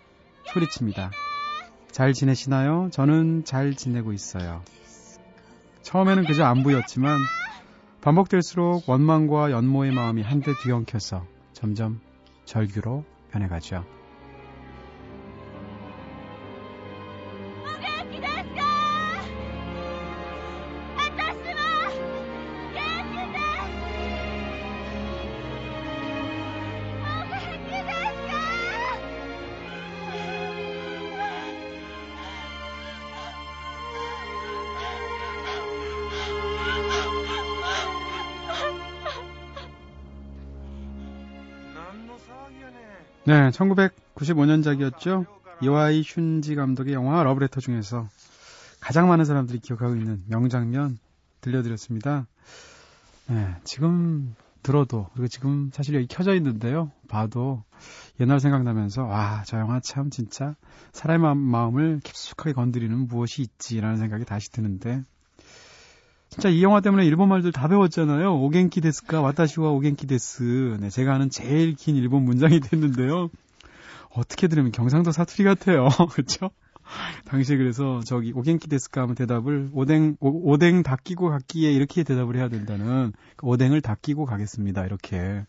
소리칩니다. 0.53 1.11
잘 1.91 2.13
지내시나요? 2.13 2.89
저는 2.93 3.45
잘 3.45 3.75
지내고 3.75 4.13
있어요. 4.13 4.63
처음에는 5.83 6.25
그저 6.25 6.45
안부였지만 6.45 7.19
반복될수록 8.01 8.89
원망과 8.89 9.51
연모의 9.51 9.93
마음이 9.93 10.23
한데 10.23 10.53
뒤엉켜서 10.63 11.27
점점 11.53 12.01
절규로 12.45 13.05
변해가죠. 13.33 13.96
네, 43.27 43.51
1995년작이었죠. 43.51 45.27
이와이 45.61 46.03
슌지 46.03 46.55
감독의 46.55 46.95
영화 46.95 47.25
러브레터 47.25 47.61
중에서 47.61 48.09
가장 48.79 49.09
많은 49.09 49.25
사람들이 49.25 49.59
기억하고 49.59 49.97
있는 49.97 50.23
명장면 50.29 50.97
들려드렸습니다. 51.41 52.29
네, 53.27 53.57
지금 53.65 54.37
들어도 54.63 55.09
그리고 55.15 55.27
지금 55.27 55.73
사실 55.73 55.97
여기 55.97 56.07
켜져 56.07 56.37
있는데요. 56.37 56.93
봐도 57.09 57.65
옛날 58.21 58.39
생각나면서 58.39 59.03
와, 59.07 59.43
저 59.45 59.59
영화 59.59 59.81
참 59.81 60.09
진짜 60.11 60.55
사람의 60.93 61.35
마음을 61.35 61.99
깊숙하게 62.05 62.53
건드리는 62.53 62.97
무엇이 63.09 63.43
있지라는 63.43 63.97
생각이 63.97 64.25
다시 64.25 64.53
드는데 64.53 65.03
진짜 66.29 66.49
이 66.49 66.63
영화 66.63 66.81
때문에 66.81 67.05
일본 67.07 67.29
말들 67.29 67.53
다 67.53 67.69
배웠잖아요. 67.69 68.37
오겐키 68.43 68.81
데스까 68.81 69.21
와타시와 69.21 69.71
오겐키 69.71 70.07
데스. 70.07 70.77
네, 70.81 70.91
제가 70.91 71.15
아는 71.15 71.31
제일 71.31 71.75
긴 71.75 71.97
일본 71.97 72.25
문장이 72.25 72.61
됐는데요. 72.61 73.31
어떻게 74.11 74.49
들으면 74.49 74.73
경상도 74.73 75.13
사투리 75.13 75.45
같아요. 75.45 75.89
그렇죠? 76.13 76.51
당시에 77.25 77.57
그래서 77.57 78.01
저기 78.05 78.33
오겐키 78.33 78.69
데스까 78.69 79.03
하면 79.03 79.15
대답을 79.15 79.71
오뎅 79.73 80.17
오, 80.21 80.53
오뎅 80.53 80.83
다 80.83 80.97
끼고 81.03 81.31
갔기에 81.31 81.73
이렇게 81.73 82.05
대답을 82.05 82.37
해야 82.37 82.49
된다는 82.49 83.13
그 83.37 83.47
오뎅을 83.47 83.81
다 83.81 83.97
끼고 84.01 84.25
가겠습니다. 84.25 84.87
이렇게 84.87 85.45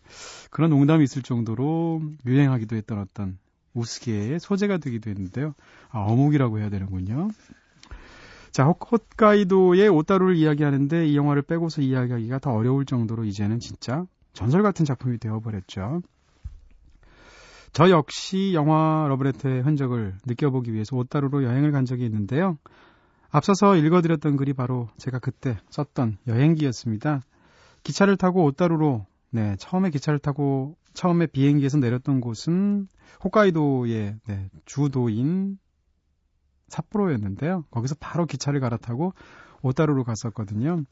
그런 0.50 0.70
농담이 0.70 1.04
있을 1.04 1.22
정도로 1.22 2.02
유행하기도 2.26 2.76
했던 2.76 2.98
어떤 2.98 3.38
우스개의 3.74 4.40
소재가 4.40 4.78
되기도 4.78 5.10
했는데요. 5.10 5.54
아, 5.90 6.00
어묵이라고 6.00 6.58
해야 6.58 6.70
되는군요. 6.70 7.30
자, 8.50 8.64
홋카이도의 8.64 9.88
오따루를 9.88 10.36
이야기하는데 10.36 11.06
이 11.08 11.16
영화를 11.16 11.42
빼고서 11.42 11.82
이야기하기가 11.82 12.38
더 12.38 12.52
어려울 12.52 12.84
정도로 12.84 13.24
이제는 13.24 13.60
진짜 13.60 14.04
전설 14.32 14.62
같은 14.62 14.84
작품이 14.84 15.18
되어버렸죠. 15.18 16.02
저 17.72 17.90
역시 17.90 18.52
영화 18.54 19.06
러브레터의 19.08 19.62
흔적을 19.62 20.16
느껴보기 20.26 20.72
위해서 20.72 20.96
오따루로 20.96 21.44
여행을 21.44 21.70
간 21.70 21.84
적이 21.84 22.06
있는데요. 22.06 22.58
앞서서 23.30 23.76
읽어드렸던 23.76 24.36
글이 24.36 24.54
바로 24.54 24.88
제가 24.96 25.18
그때 25.18 25.58
썼던 25.70 26.18
여행기였습니다. 26.26 27.20
기차를 27.82 28.16
타고 28.16 28.44
오따루로 28.44 29.06
네, 29.30 29.56
처음에 29.58 29.90
기차를 29.90 30.18
타고 30.18 30.76
처음에 30.94 31.26
비행기에서 31.26 31.78
내렸던 31.78 32.20
곳은 32.20 32.88
홋카이도의 33.22 34.16
네, 34.26 34.50
주도인 34.64 35.58
삿포로였는데요. 36.68 37.64
거기서 37.70 37.96
바로 38.00 38.26
기차를 38.26 38.60
갈아타고 38.60 39.14
오따루로 39.62 40.04
갔었거든요. 40.04 40.84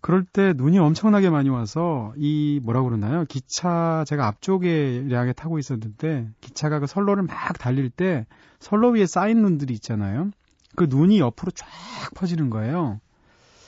그럴 0.00 0.24
때 0.24 0.52
눈이 0.54 0.78
엄청나게 0.78 1.30
많이 1.30 1.48
와서 1.48 2.12
이 2.16 2.60
뭐라고 2.62 2.88
그러나요? 2.88 3.24
기차 3.28 4.04
제가 4.06 4.26
앞쪽에 4.26 5.06
량에 5.08 5.32
타고 5.32 5.58
있었는데 5.58 6.28
기차가 6.40 6.78
그 6.78 6.86
선로를 6.86 7.24
막 7.24 7.58
달릴 7.58 7.90
때 7.90 8.26
선로 8.60 8.90
위에 8.90 9.06
쌓인 9.06 9.42
눈들이 9.42 9.74
있잖아요. 9.74 10.30
그 10.76 10.86
눈이 10.88 11.18
옆으로 11.18 11.50
쫙 11.50 11.66
퍼지는 12.14 12.50
거예요. 12.50 13.00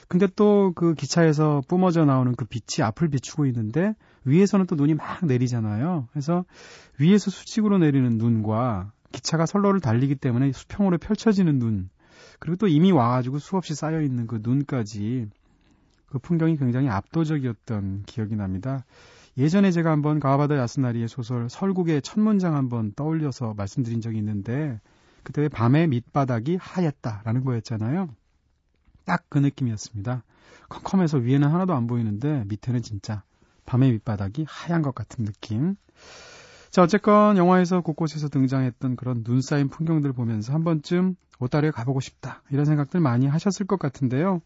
근데 0.06 0.26
또 0.26 0.72
그 0.74 0.94
기차에서 0.94 1.62
뿜어져 1.68 2.04
나오는 2.04 2.34
그 2.34 2.44
빛이 2.44 2.84
앞을 2.84 3.08
비추고 3.08 3.46
있는데 3.46 3.94
위에서는 4.24 4.66
또 4.66 4.74
눈이 4.74 4.94
막 4.94 5.24
내리잖아요. 5.24 6.08
그래서 6.12 6.44
위에서 6.98 7.30
수직으로 7.30 7.78
내리는 7.78 8.16
눈과 8.16 8.92
기차가 9.12 9.46
선로를 9.46 9.80
달리기 9.80 10.16
때문에 10.16 10.52
수평으로 10.52 10.98
펼쳐지는 10.98 11.58
눈, 11.58 11.88
그리고 12.38 12.56
또 12.56 12.68
이미 12.68 12.92
와가지고 12.92 13.38
수없이 13.38 13.74
쌓여 13.74 14.00
있는 14.02 14.26
그 14.26 14.40
눈까지 14.42 15.28
그 16.06 16.18
풍경이 16.18 16.56
굉장히 16.56 16.88
압도적이었던 16.88 18.04
기억이 18.06 18.36
납니다. 18.36 18.84
예전에 19.36 19.70
제가 19.70 19.90
한번 19.90 20.20
가와바다 20.20 20.56
야스나리의 20.56 21.08
소설 21.08 21.48
설국의 21.48 22.02
첫 22.02 22.20
문장 22.20 22.56
한번 22.56 22.92
떠올려서 22.94 23.54
말씀드린 23.54 24.00
적이 24.00 24.18
있는데 24.18 24.80
그때 25.22 25.42
왜 25.42 25.48
밤의 25.48 25.88
밑바닥이 25.88 26.56
하얗다라는 26.60 27.44
거였잖아요. 27.44 28.08
딱 29.04 29.24
그 29.28 29.38
느낌이었습니다. 29.38 30.22
컴컴해서 30.68 31.18
위에는 31.18 31.48
하나도 31.48 31.74
안 31.74 31.86
보이는데 31.86 32.44
밑에는 32.46 32.82
진짜 32.82 33.22
밤의 33.66 33.92
밑바닥이 33.92 34.44
하얀 34.48 34.82
것 34.82 34.94
같은 34.94 35.24
느낌. 35.24 35.76
자, 36.78 36.84
어쨌건 36.84 37.36
영화에서 37.36 37.80
곳곳에서 37.80 38.28
등장했던 38.28 38.94
그런 38.94 39.24
눈 39.24 39.40
쌓인 39.40 39.68
풍경들 39.68 40.12
보면서 40.12 40.52
한 40.52 40.62
번쯤 40.62 41.16
오따리에 41.40 41.72
가보고 41.72 41.98
싶다. 41.98 42.44
이런 42.52 42.66
생각들 42.66 43.00
많이 43.00 43.26
하셨을 43.26 43.66
것 43.66 43.80
같은데요. 43.80 44.42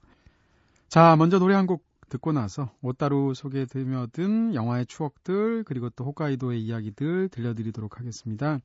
자, 0.88 1.14
먼저 1.16 1.38
노래 1.38 1.55
한 1.55 1.66
곡 1.66 1.85
듣고 2.09 2.33
나서 2.33 2.71
오따루 2.81 3.35
속에 3.35 3.66
들며든 3.66 4.55
영화의 4.55 4.87
추억들 4.87 5.64
그리고 5.64 5.90
또 5.90 6.07
홋카이도의 6.07 6.62
이야기들 6.62 7.29
들려드리도록 7.29 8.01
하겠습니다. 8.01 8.61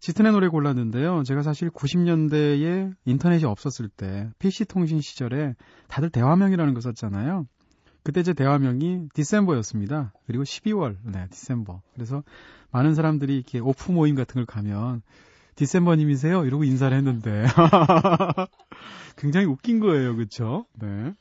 짙은의 0.00 0.32
노래 0.32 0.48
골랐는데요. 0.48 1.22
제가 1.24 1.42
사실 1.42 1.68
90년대에 1.68 2.94
인터넷이 3.04 3.44
없었을 3.44 3.90
때 3.90 4.30
PC 4.38 4.64
통신 4.64 5.02
시절에 5.02 5.54
다들 5.88 6.08
대화명이라는 6.08 6.72
거 6.72 6.80
썼잖아요. 6.80 7.46
그때 8.06 8.22
제 8.22 8.34
대화명이 8.34 9.08
디셈버였습니다. 9.14 10.12
그리고 10.28 10.44
12월, 10.44 10.96
네, 11.02 11.26
디셈버. 11.28 11.82
그래서 11.92 12.22
많은 12.70 12.94
사람들이 12.94 13.34
이렇게 13.34 13.58
오프 13.58 13.90
모임 13.90 14.14
같은 14.14 14.34
걸 14.34 14.46
가면 14.46 15.02
디셈버님이세요? 15.56 16.44
이러고 16.44 16.62
인사를 16.62 16.96
했는데 16.96 17.46
굉장히 19.18 19.46
웃긴 19.46 19.80
거예요, 19.80 20.14
그렇죠? 20.14 20.66
네. 20.74 21.14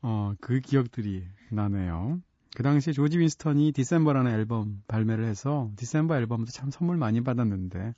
어, 0.00 0.34
그 0.40 0.60
기억들이 0.60 1.24
나네요. 1.50 2.20
그 2.54 2.62
당시에 2.62 2.92
조지 2.92 3.18
윈스턴이 3.18 3.72
December라는 3.72 4.30
앨범 4.30 4.84
발매를 4.86 5.24
해서 5.24 5.72
December 5.74 6.14
앨범도 6.14 6.52
참 6.52 6.70
선물 6.70 6.98
많이 6.98 7.20
받았는데 7.20 7.96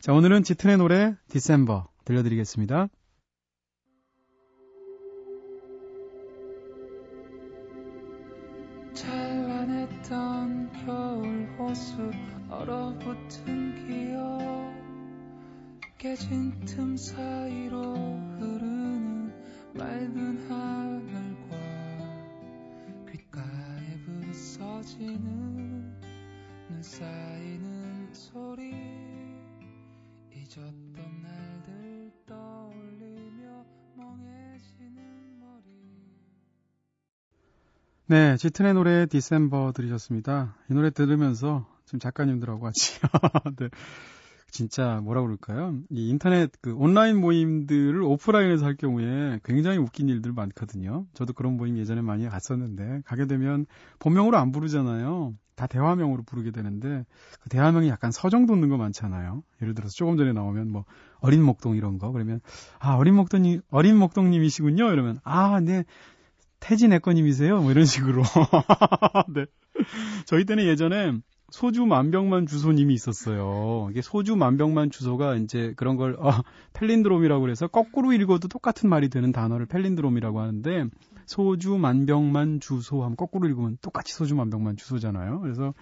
자, 0.00 0.14
오늘은 0.14 0.44
짙은의 0.44 0.78
노래 0.78 1.14
December 1.28 1.88
들려드리겠습니다. 2.06 2.88
깨진 16.04 16.52
틈 16.66 16.98
사이로 16.98 17.94
흐르는 18.38 19.32
맑은 19.72 20.50
하늘과 20.50 21.56
귓가에 23.10 23.98
부서지는 24.04 25.98
눈 26.68 26.82
쌓이는 26.82 28.10
소리 28.12 28.74
잊었던 30.34 31.22
날들 31.22 32.12
떠올리며 32.26 33.64
멍해지는 33.96 35.40
머리 35.40 35.72
네, 38.08 38.36
짙은의 38.36 38.74
노래 38.74 39.06
디셈버 39.06 39.72
들으셨습니다. 39.74 40.54
이 40.70 40.74
노래 40.74 40.90
들으면서 40.90 41.66
지금 41.86 41.98
작가님들하고 41.98 42.60
같이 42.60 43.00
네. 43.56 43.70
진짜 44.54 45.00
뭐라 45.02 45.20
그럴까요? 45.22 45.80
이 45.90 46.08
인터넷 46.10 46.48
그 46.60 46.76
온라인 46.76 47.20
모임들을 47.20 48.00
오프라인에서 48.00 48.64
할 48.64 48.76
경우에 48.76 49.40
굉장히 49.42 49.78
웃긴 49.78 50.08
일들 50.08 50.32
많거든요. 50.32 51.06
저도 51.12 51.32
그런 51.32 51.56
모임 51.56 51.76
예전에 51.76 52.02
많이 52.02 52.28
갔었는데 52.28 53.02
가게 53.04 53.26
되면 53.26 53.66
본명으로 53.98 54.38
안 54.38 54.52
부르잖아요. 54.52 55.34
다 55.56 55.66
대화명으로 55.66 56.22
부르게 56.22 56.52
되는데 56.52 57.04
그 57.40 57.48
대화명이 57.48 57.88
약간 57.88 58.12
서정 58.12 58.46
돋는 58.46 58.68
거 58.68 58.76
많잖아요. 58.76 59.42
예를 59.60 59.74
들어서 59.74 59.92
조금 59.92 60.16
전에 60.16 60.32
나오면 60.32 60.70
뭐 60.70 60.84
어린 61.18 61.42
목동 61.42 61.74
이런 61.74 61.98
거 61.98 62.12
그러면 62.12 62.40
아 62.78 62.94
어린 62.94 63.16
목동님 63.16 63.60
어린 63.70 63.96
목동님이시군요 63.96 64.92
이러면 64.92 65.18
아네 65.24 65.82
태진 66.60 66.92
애꺼님이세요 66.92 67.60
뭐 67.60 67.72
이런 67.72 67.86
식으로 67.86 68.22
네 69.34 69.46
저희 70.26 70.44
때는 70.44 70.64
예전에 70.64 71.12
소주 71.54 71.86
만병만 71.86 72.46
주소님이 72.46 72.94
있었어요. 72.94 73.86
이게 73.92 74.02
소주 74.02 74.34
만병만 74.34 74.90
주소가 74.90 75.36
이제 75.36 75.72
그런 75.76 75.96
걸 75.96 76.16
어, 76.18 76.32
펠린드롬이라고 76.72 77.40
그래서 77.42 77.68
거꾸로 77.68 78.12
읽어도 78.12 78.48
똑같은 78.48 78.88
말이 78.88 79.08
되는 79.08 79.30
단어를 79.30 79.66
펠린드롬이라고 79.66 80.40
하는데 80.40 80.86
소주 81.26 81.76
만병만 81.76 82.58
주소 82.58 83.04
하면 83.04 83.14
거꾸로 83.16 83.46
읽으면 83.46 83.78
똑같이 83.80 84.14
소주 84.14 84.34
만병만 84.34 84.76
주소잖아요. 84.76 85.38
그래서 85.42 85.74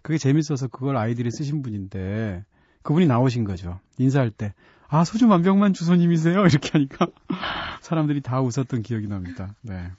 그게 0.00 0.16
재밌어서 0.16 0.68
그걸 0.68 0.96
아이들이 0.96 1.30
쓰신 1.30 1.60
분인데 1.60 2.46
그분이 2.82 3.06
나오신 3.06 3.44
거죠. 3.44 3.80
인사할 3.98 4.30
때. 4.30 4.54
아, 4.88 5.04
소주 5.04 5.26
만병만 5.26 5.74
주소님이세요? 5.74 6.40
이렇게 6.46 6.70
하니까 6.72 7.06
사람들이 7.82 8.22
다 8.22 8.40
웃었던 8.40 8.80
기억이 8.80 9.08
납니다. 9.08 9.54
네. 9.60 9.90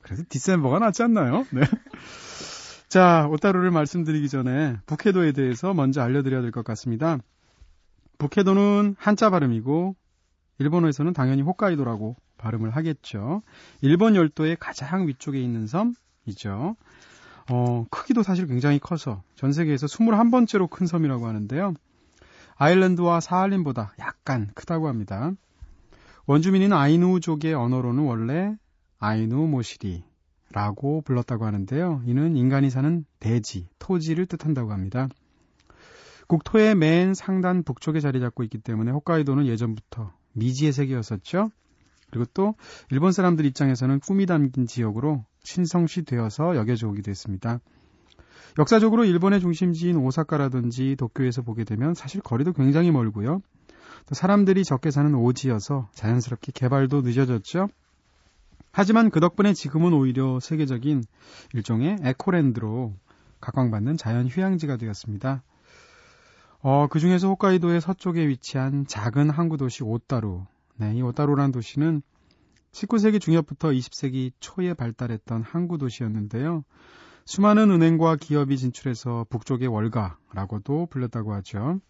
그래서 0.00 0.24
디셈버가 0.28 0.80
낫지 0.80 1.04
않나요? 1.04 1.46
네. 1.52 1.60
자, 2.92 3.26
오타루를 3.30 3.70
말씀드리기 3.70 4.28
전에 4.28 4.76
북해도에 4.84 5.32
대해서 5.32 5.72
먼저 5.72 6.02
알려드려야 6.02 6.42
될 6.42 6.50
것 6.50 6.62
같습니다. 6.62 7.16
북해도는 8.18 8.96
한자 8.98 9.30
발음이고 9.30 9.96
일본어에서는 10.58 11.14
당연히 11.14 11.40
홋카이도라고 11.40 12.16
발음을 12.36 12.68
하겠죠. 12.68 13.40
일본 13.80 14.14
열도의 14.14 14.58
가장 14.60 15.08
위쪽에 15.08 15.40
있는 15.40 15.66
섬이죠. 15.66 16.76
어, 17.50 17.86
크기도 17.90 18.22
사실 18.22 18.46
굉장히 18.46 18.78
커서 18.78 19.22
전 19.36 19.54
세계에서 19.54 19.86
21번째로 19.86 20.68
큰 20.68 20.86
섬이라고 20.86 21.26
하는데요. 21.26 21.72
아일랜드와 22.56 23.20
사할린보다 23.20 23.94
약간 24.00 24.50
크다고 24.54 24.88
합니다. 24.88 25.32
원주민인 26.26 26.74
아이누족의 26.74 27.54
언어로는 27.54 28.04
원래 28.04 28.54
아이누 28.98 29.46
모시리, 29.46 30.04
라고 30.52 31.00
불렀다고 31.02 31.46
하는데요. 31.46 32.02
이는 32.06 32.36
인간이 32.36 32.70
사는 32.70 33.04
대지, 33.20 33.68
토지를 33.78 34.26
뜻한다고 34.26 34.72
합니다. 34.72 35.08
국토의 36.28 36.74
맨 36.74 37.14
상단 37.14 37.62
북쪽에 37.62 38.00
자리 38.00 38.20
잡고 38.20 38.42
있기 38.44 38.58
때문에 38.58 38.90
홋카이도는 38.92 39.46
예전부터 39.46 40.12
미지의 40.32 40.72
세계였었죠. 40.72 41.50
그리고 42.10 42.26
또 42.34 42.54
일본 42.90 43.12
사람들 43.12 43.46
입장에서는 43.46 44.00
꿈이 44.00 44.26
담긴 44.26 44.66
지역으로 44.66 45.24
신성시 45.44 46.04
되어서 46.04 46.56
여겨져 46.56 46.88
오기도 46.88 47.10
했습니다. 47.10 47.60
역사적으로 48.58 49.04
일본의 49.04 49.40
중심지인 49.40 49.96
오사카라든지 49.96 50.96
도쿄에서 50.96 51.42
보게 51.42 51.64
되면 51.64 51.94
사실 51.94 52.20
거리도 52.20 52.52
굉장히 52.52 52.90
멀고요. 52.90 53.40
또 54.06 54.14
사람들이 54.14 54.64
적게 54.64 54.90
사는 54.90 55.14
오지여서 55.14 55.88
자연스럽게 55.94 56.52
개발도 56.52 57.00
늦어졌죠. 57.00 57.68
하지만 58.72 59.10
그 59.10 59.20
덕분에 59.20 59.52
지금은 59.52 59.92
오히려 59.92 60.40
세계적인 60.40 61.04
일종의 61.52 61.98
에코랜드로 62.02 62.94
각광받는 63.40 63.98
자연 63.98 64.26
휴양지가 64.26 64.78
되었습니다. 64.78 65.42
어, 66.62 66.86
그 66.88 66.98
중에서 66.98 67.28
홋카이도의 67.28 67.80
서쪽에 67.80 68.26
위치한 68.26 68.86
작은 68.86 69.28
항구 69.28 69.58
도시 69.58 69.82
오따루. 69.84 70.46
네, 70.76 70.94
이 70.94 71.02
오따루란 71.02 71.52
도시는 71.52 72.02
19세기 72.72 73.20
중엽부터 73.20 73.70
20세기 73.70 74.32
초에 74.40 74.72
발달했던 74.72 75.42
항구 75.42 75.76
도시였는데요. 75.76 76.64
수많은 77.26 77.70
은행과 77.70 78.16
기업이 78.16 78.56
진출해서 78.56 79.26
북쪽의 79.28 79.68
월가라고도 79.68 80.86
불렸다고 80.86 81.34
하죠. 81.34 81.80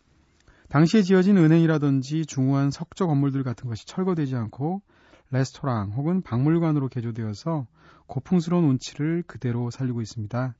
당시에 0.69 1.03
지어진 1.03 1.37
은행이라든지 1.37 2.27
중후한 2.27 2.71
석조 2.71 3.07
건물들 3.07 3.45
같은 3.45 3.69
것이 3.69 3.87
철거되지 3.87 4.35
않고 4.37 4.83
레스토랑 5.33 5.93
혹은 5.93 6.23
박물관으로 6.23 6.89
개조되어서 6.89 7.67
고풍스러운 8.07 8.65
운치를 8.65 9.25
그대로 9.27 9.71
살리고 9.71 10.01
있습니다. 10.01 10.55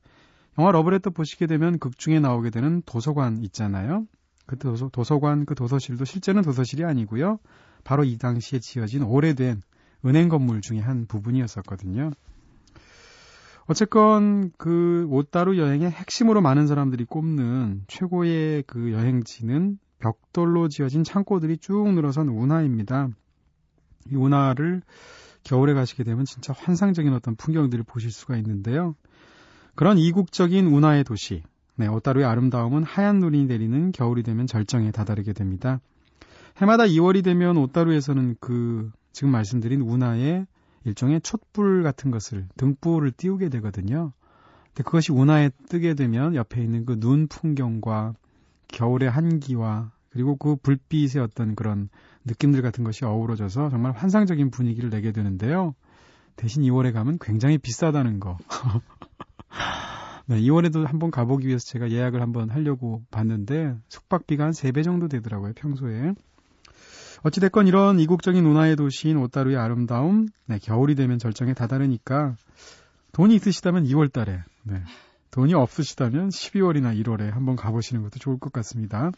영화 0.59 0.71
러브레터 0.71 1.11
보시게 1.11 1.47
되면 1.47 1.79
극 1.79 1.97
중에 1.97 2.19
나오게 2.19 2.49
되는 2.49 2.81
도서관 2.85 3.41
있잖아요. 3.43 4.05
그 4.45 4.57
도서, 4.57 4.89
도서관, 4.89 5.45
그 5.45 5.55
도서실도 5.55 6.05
실제는 6.05 6.41
도서실이 6.41 6.83
아니고요. 6.83 7.39
바로 7.83 8.03
이 8.03 8.17
당시에 8.17 8.59
지어진 8.59 9.03
오래된 9.03 9.61
은행 10.05 10.29
건물 10.29 10.61
중에 10.61 10.79
한 10.79 11.05
부분이었었거든요. 11.05 12.11
어쨌건 13.65 14.51
그 14.57 15.07
오따루 15.09 15.57
여행의 15.57 15.89
핵심으로 15.89 16.41
많은 16.41 16.67
사람들이 16.67 17.05
꼽는 17.05 17.85
최고의 17.87 18.63
그 18.67 18.91
여행지는 18.91 19.79
벽돌로 19.99 20.67
지어진 20.67 21.05
창고들이 21.05 21.57
쭉 21.57 21.93
늘어선 21.93 22.27
운하입니다. 22.27 23.09
이 24.11 24.15
운하를 24.15 24.81
겨울에 25.43 25.73
가시게 25.73 26.03
되면 26.03 26.25
진짜 26.25 26.53
환상적인 26.55 27.13
어떤 27.13 27.35
풍경들을 27.35 27.83
보실 27.83 28.11
수가 28.11 28.37
있는데요. 28.37 28.95
그런 29.75 29.97
이국적인 29.97 30.67
운하의 30.67 31.03
도시, 31.03 31.43
네, 31.75 31.87
오따루의 31.87 32.25
아름다움은 32.25 32.83
하얀 32.83 33.19
눈이 33.19 33.45
내리는 33.45 33.91
겨울이 33.91 34.23
되면 34.23 34.47
절정에 34.47 34.91
다다르게 34.91 35.33
됩니다. 35.33 35.79
해마다 36.57 36.83
2월이 36.83 37.23
되면 37.23 37.57
오따루에서는 37.57 38.35
그 38.39 38.91
지금 39.11 39.31
말씀드린 39.31 39.81
운하의 39.81 40.45
일종의 40.85 41.21
촛불 41.21 41.83
같은 41.83 42.11
것을 42.11 42.47
등불을 42.57 43.11
띄우게 43.11 43.49
되거든요. 43.49 44.11
근데 44.67 44.83
그것이 44.83 45.11
운하에 45.11 45.49
뜨게 45.69 45.93
되면 45.93 46.35
옆에 46.35 46.61
있는 46.61 46.85
그 46.85 46.99
눈 46.99 47.27
풍경과 47.27 48.13
겨울의 48.67 49.09
한기와 49.09 49.91
그리고 50.09 50.35
그 50.35 50.55
불빛의 50.55 51.21
어떤 51.21 51.55
그런 51.55 51.89
느낌들 52.25 52.61
같은 52.61 52.83
것이 52.83 53.05
어우러져서 53.05 53.69
정말 53.69 53.91
환상적인 53.93 54.51
분위기를 54.51 54.89
내게 54.89 55.11
되는데요. 55.11 55.75
대신 56.35 56.63
2월에 56.63 56.93
가면 56.93 57.19
굉장히 57.21 57.57
비싸다는 57.57 58.19
거. 58.19 58.37
네, 60.25 60.39
2월에도 60.39 60.85
한번 60.85 61.11
가보기 61.11 61.47
위해서 61.47 61.65
제가 61.65 61.91
예약을 61.91 62.21
한번 62.21 62.49
하려고 62.49 63.03
봤는데 63.11 63.75
숙박비가 63.89 64.45
한 64.45 64.51
3배 64.51 64.83
정도 64.83 65.07
되더라고요, 65.07 65.53
평소에. 65.53 66.13
어찌됐건 67.23 67.67
이런 67.67 67.99
이국적인 67.99 68.43
문화의 68.43 68.75
도시인 68.75 69.17
오따루의 69.17 69.57
아름다움, 69.57 70.27
네, 70.45 70.59
겨울이 70.59 70.95
되면 70.95 71.19
절정에 71.19 71.53
다다르니까 71.53 72.35
돈이 73.13 73.35
있으시다면 73.35 73.85
2월 73.85 74.11
달에, 74.11 74.43
네, 74.63 74.83
돈이 75.31 75.53
없으시다면 75.53 76.29
12월이나 76.29 76.97
1월에 77.01 77.31
한번 77.31 77.55
가보시는 77.55 78.01
것도 78.03 78.19
좋을 78.19 78.39
것 78.39 78.51
같습니다. 78.53 79.11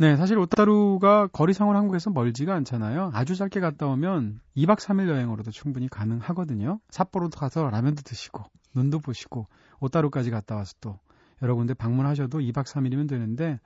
네, 0.00 0.16
사실 0.16 0.38
오타루가 0.38 1.26
거리상으로 1.28 1.76
한국에서 1.76 2.10
멀지가 2.10 2.54
않잖아요. 2.54 3.10
아주 3.14 3.34
짧게 3.34 3.58
갔다 3.58 3.86
오면 3.88 4.40
2박 4.56 4.78
3일 4.78 5.08
여행으로도 5.08 5.50
충분히 5.50 5.88
가능하거든요. 5.88 6.78
삿포로도 6.90 7.36
가서 7.36 7.68
라면도 7.68 8.02
드시고 8.02 8.44
눈도 8.76 9.00
보시고 9.00 9.48
오타루까지 9.80 10.30
갔다 10.30 10.54
와서 10.54 10.74
또 10.80 11.00
여러 11.42 11.56
군데 11.56 11.74
방문하셔도 11.74 12.38
2박 12.38 12.64
3일이면 12.66 13.08
되는데 13.08 13.58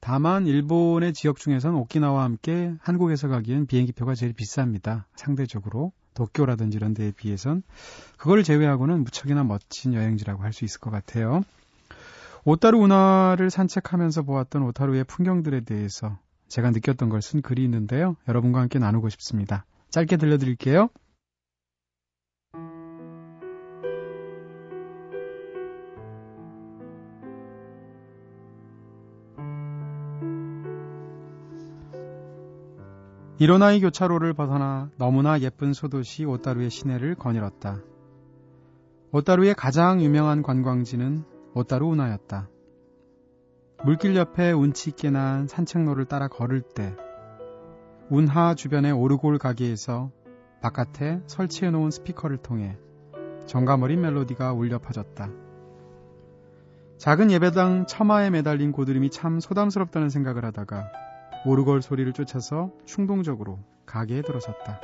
다만 0.00 0.46
일본의 0.46 1.14
지역 1.14 1.38
중에서는 1.38 1.78
오키나와와 1.78 2.22
함께 2.22 2.74
한국에서 2.82 3.28
가기엔 3.28 3.66
비행기표가 3.66 4.14
제일 4.14 4.34
비쌉니다. 4.34 5.04
상대적으로 5.16 5.92
도쿄라든지 6.12 6.76
이런 6.76 6.92
데에 6.92 7.12
비해선 7.12 7.62
그걸 8.18 8.42
제외하고는 8.42 9.04
무척이나 9.04 9.42
멋진 9.42 9.94
여행지라고 9.94 10.42
할 10.42 10.52
수 10.52 10.66
있을 10.66 10.80
것 10.80 10.90
같아요. 10.90 11.44
오타루 12.44 12.78
운하를 12.78 13.50
산책하면서 13.50 14.22
보았던 14.22 14.62
오타루의 14.62 15.04
풍경들에 15.04 15.60
대해서 15.62 16.18
제가 16.48 16.70
느꼈던 16.70 17.08
걸 17.08 17.20
쓴 17.20 17.42
글이 17.42 17.62
있는데요. 17.64 18.16
여러분과 18.26 18.60
함께 18.60 18.78
나누고 18.78 19.08
싶습니다. 19.10 19.64
짧게 19.90 20.16
들려드릴게요. 20.16 20.88
이로나이 33.40 33.80
교차로를 33.80 34.34
벗어나 34.34 34.90
너무나 34.96 35.38
예쁜 35.40 35.72
소도시 35.72 36.24
오타루의 36.24 36.70
시내를 36.70 37.14
거닐었다. 37.14 37.80
오타루의 39.12 39.54
가장 39.54 40.02
유명한 40.02 40.42
관광지는 40.42 41.24
오따루 41.54 41.86
운하였다. 41.88 42.48
물길 43.84 44.16
옆에 44.16 44.52
운치 44.52 44.90
있게 44.90 45.10
난 45.10 45.46
산책로를 45.46 46.06
따라 46.06 46.28
걸을 46.28 46.62
때 46.62 46.94
운하 48.10 48.54
주변의 48.54 48.92
오르골 48.92 49.38
가게에서 49.38 50.10
바깥에 50.60 51.20
설치해 51.26 51.70
놓은 51.70 51.90
스피커를 51.90 52.38
통해 52.38 52.76
정감어린 53.46 54.00
멜로디가 54.00 54.52
울려 54.52 54.78
퍼졌다. 54.78 55.30
작은 56.98 57.30
예배당 57.30 57.86
처마에 57.86 58.30
매달린 58.30 58.72
고드름이 58.72 59.10
참 59.10 59.38
소담스럽다는 59.38 60.10
생각을 60.10 60.44
하다가 60.44 60.90
오르골 61.46 61.80
소리를 61.80 62.12
쫓아서 62.12 62.72
충동적으로 62.84 63.60
가게에 63.86 64.22
들어섰다. 64.22 64.80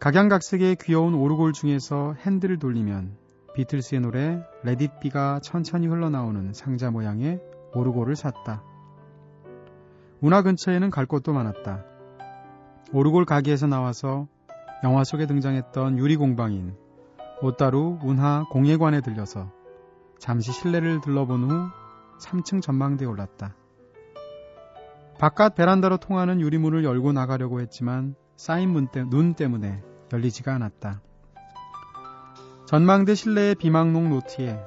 각양각색의 0.00 0.76
귀여운 0.80 1.14
오르골 1.14 1.52
중에서 1.52 2.14
핸들을 2.14 2.58
돌리면 2.58 3.27
비틀스의 3.58 4.02
노래 4.02 4.40
레딧비가 4.62 5.40
천천히 5.42 5.88
흘러나오는 5.88 6.52
상자 6.52 6.92
모양의 6.92 7.40
오르골을 7.74 8.14
샀다. 8.14 8.62
운하 10.20 10.42
근처에는 10.42 10.90
갈 10.90 11.06
곳도 11.06 11.32
많았다. 11.32 11.84
오르골 12.92 13.24
가게에서 13.24 13.66
나와서 13.66 14.28
영화 14.84 15.02
속에 15.02 15.26
등장했던 15.26 15.98
유리공방인 15.98 16.76
오따루 17.42 17.98
운하 18.04 18.44
공예관에 18.52 19.00
들려서 19.00 19.50
잠시 20.20 20.52
실내를 20.52 21.00
둘러본 21.00 21.50
후 21.50 21.68
3층 22.20 22.62
전망대에 22.62 23.08
올랐다. 23.08 23.56
바깥 25.18 25.56
베란다로 25.56 25.96
통하는 25.96 26.40
유리문을 26.40 26.84
열고 26.84 27.10
나가려고 27.10 27.60
했지만 27.60 28.14
쌓인 28.36 28.70
문 28.70 28.86
때, 28.86 29.02
눈 29.02 29.34
때문에 29.34 29.82
열리지가 30.12 30.54
않았다. 30.54 31.02
전망대 32.68 33.14
실내의 33.14 33.54
비망록 33.54 34.06
노트에 34.08 34.62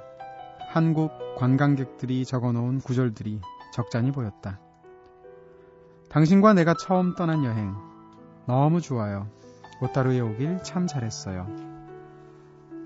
한국 0.72 1.12
관광객들이 1.38 2.26
적어놓은 2.26 2.80
구절들이 2.80 3.40
적잖이 3.72 4.12
보였다. 4.12 4.60
당신과 6.10 6.54
내가 6.54 6.74
처음 6.74 7.14
떠난 7.14 7.46
여행 7.46 7.76
너무 8.48 8.82
좋아요. 8.82 9.28
오따루에 9.84 10.20
오길 10.20 10.64
참 10.64 10.88
잘했어요. 10.88 11.46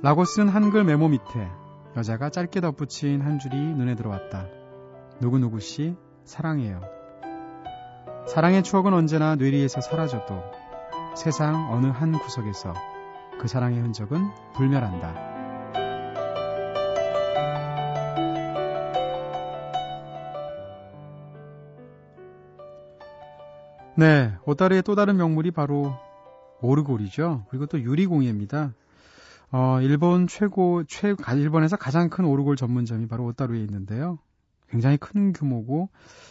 라고 0.02 0.26
쓴 0.26 0.50
한글 0.50 0.84
메모 0.84 1.08
밑에 1.08 1.48
여자가 1.96 2.30
짧게 2.30 2.60
덧붙인 2.60 3.22
한 3.22 3.40
줄이 3.40 3.56
눈에 3.56 3.96
들어왔다. 3.96 4.48
누구누구 5.22 5.62
씨 5.62 5.96
사랑해요. 6.26 6.82
사랑의 8.28 8.64
추억은 8.64 8.94
언제나 8.94 9.38
뇌리에서 9.38 9.80
사라져도 9.80 10.44
세상 11.16 11.72
어느 11.72 11.88
한 11.88 12.12
구석에서 12.12 12.95
그 13.40 13.48
사랑의 13.48 13.80
흔적은 13.82 14.30
불멸한다. 14.54 15.36
네, 23.98 24.34
오따르의 24.46 24.84
또 24.84 24.96
다른 24.96 25.16
명물이 25.16 25.52
바로 25.52 25.96
오르골이죠. 26.62 27.46
그리고 27.50 27.66
또 27.66 27.80
유리공예입니다. 27.80 28.74
어, 29.52 29.80
일본 29.82 30.28
최고, 30.28 30.84
최, 30.84 31.16
일본에서 31.34 31.78
가장 31.78 32.10
큰 32.10 32.26
오르골 32.26 32.58
전문점이 32.58 33.08
바로 33.08 33.24
오따루에 33.26 33.60
있는데요. 33.62 34.20
굉장히 34.70 34.98
큰 34.98 35.32
규모고 35.32 35.90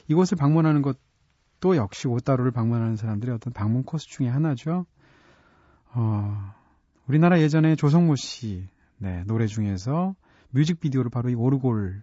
이곳을 0.09 0.37
방문하는 0.37 0.83
것도 0.83 1.77
역시 1.77 2.07
오따루를 2.07 2.51
방문하는 2.51 2.97
사람들의 2.97 3.35
어떤 3.35 3.53
방문 3.55 3.85
코스 3.85 4.09
중에 4.09 4.29
하나죠. 4.29 4.85
어, 5.95 6.53
우리나라 7.07 7.41
예전에 7.41 7.77
조성모 7.77 8.17
씨 8.17 8.67
네, 8.99 9.25
노래 9.27 9.47
중에서 9.47 10.15
뮤직비디오를 10.51 11.11
바로 11.11 11.29
이 11.29 11.35
오르골 11.35 12.03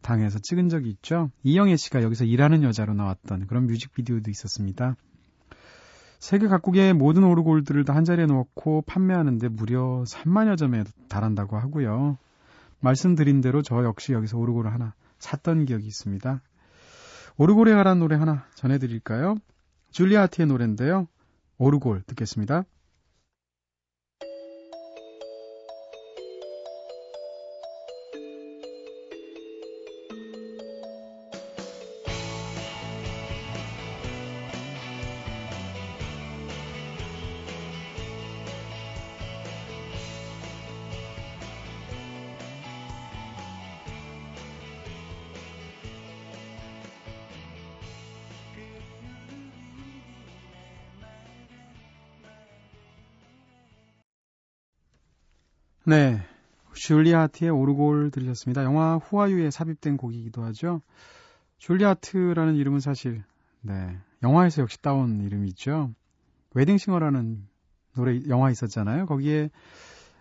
당에서 0.00 0.38
찍은 0.38 0.68
적이 0.68 0.90
있죠. 0.90 1.30
이영애 1.42 1.76
씨가 1.76 2.02
여기서 2.02 2.24
일하는 2.24 2.62
여자로 2.62 2.94
나왔던 2.94 3.46
그런 3.46 3.66
뮤직비디오도 3.66 4.30
있었습니다. 4.30 4.96
세계 6.18 6.46
각국의 6.46 6.92
모든 6.92 7.24
오르골들을 7.24 7.84
다 7.84 7.94
한자리에 7.96 8.26
놓고 8.26 8.82
판매하는데 8.82 9.48
무려 9.48 10.04
3만여 10.06 10.56
점에 10.56 10.84
달한다고 11.08 11.56
하고요. 11.56 12.16
말씀드린 12.80 13.40
대로 13.40 13.62
저 13.62 13.82
역시 13.84 14.12
여기서 14.12 14.38
오르골을 14.38 14.72
하나 14.72 14.94
샀던 15.18 15.64
기억이 15.64 15.86
있습니다. 15.86 16.40
오르골에 17.38 17.74
관한 17.74 17.98
노래 17.98 18.16
하나 18.16 18.46
전해드릴까요? 18.54 19.36
줄리아티의 19.90 20.46
노래인데요. 20.46 21.08
오르골 21.58 22.02
듣겠습니다. 22.02 22.64
줄리아트의 56.82 57.50
오르골 57.52 58.10
들으셨습니다. 58.10 58.64
영화 58.64 58.96
후아유에 58.96 59.52
삽입된 59.52 59.96
곡이기도 59.96 60.42
하죠. 60.46 60.82
줄리아트라는 61.58 62.56
이름은 62.56 62.80
사실 62.80 63.22
네. 63.60 63.96
영화에서 64.24 64.62
역시 64.62 64.82
따온 64.82 65.20
이름이죠. 65.20 65.94
웨딩싱어라는 66.54 67.46
노래 67.94 68.20
영화 68.28 68.50
있었잖아요. 68.50 69.06
거기에 69.06 69.50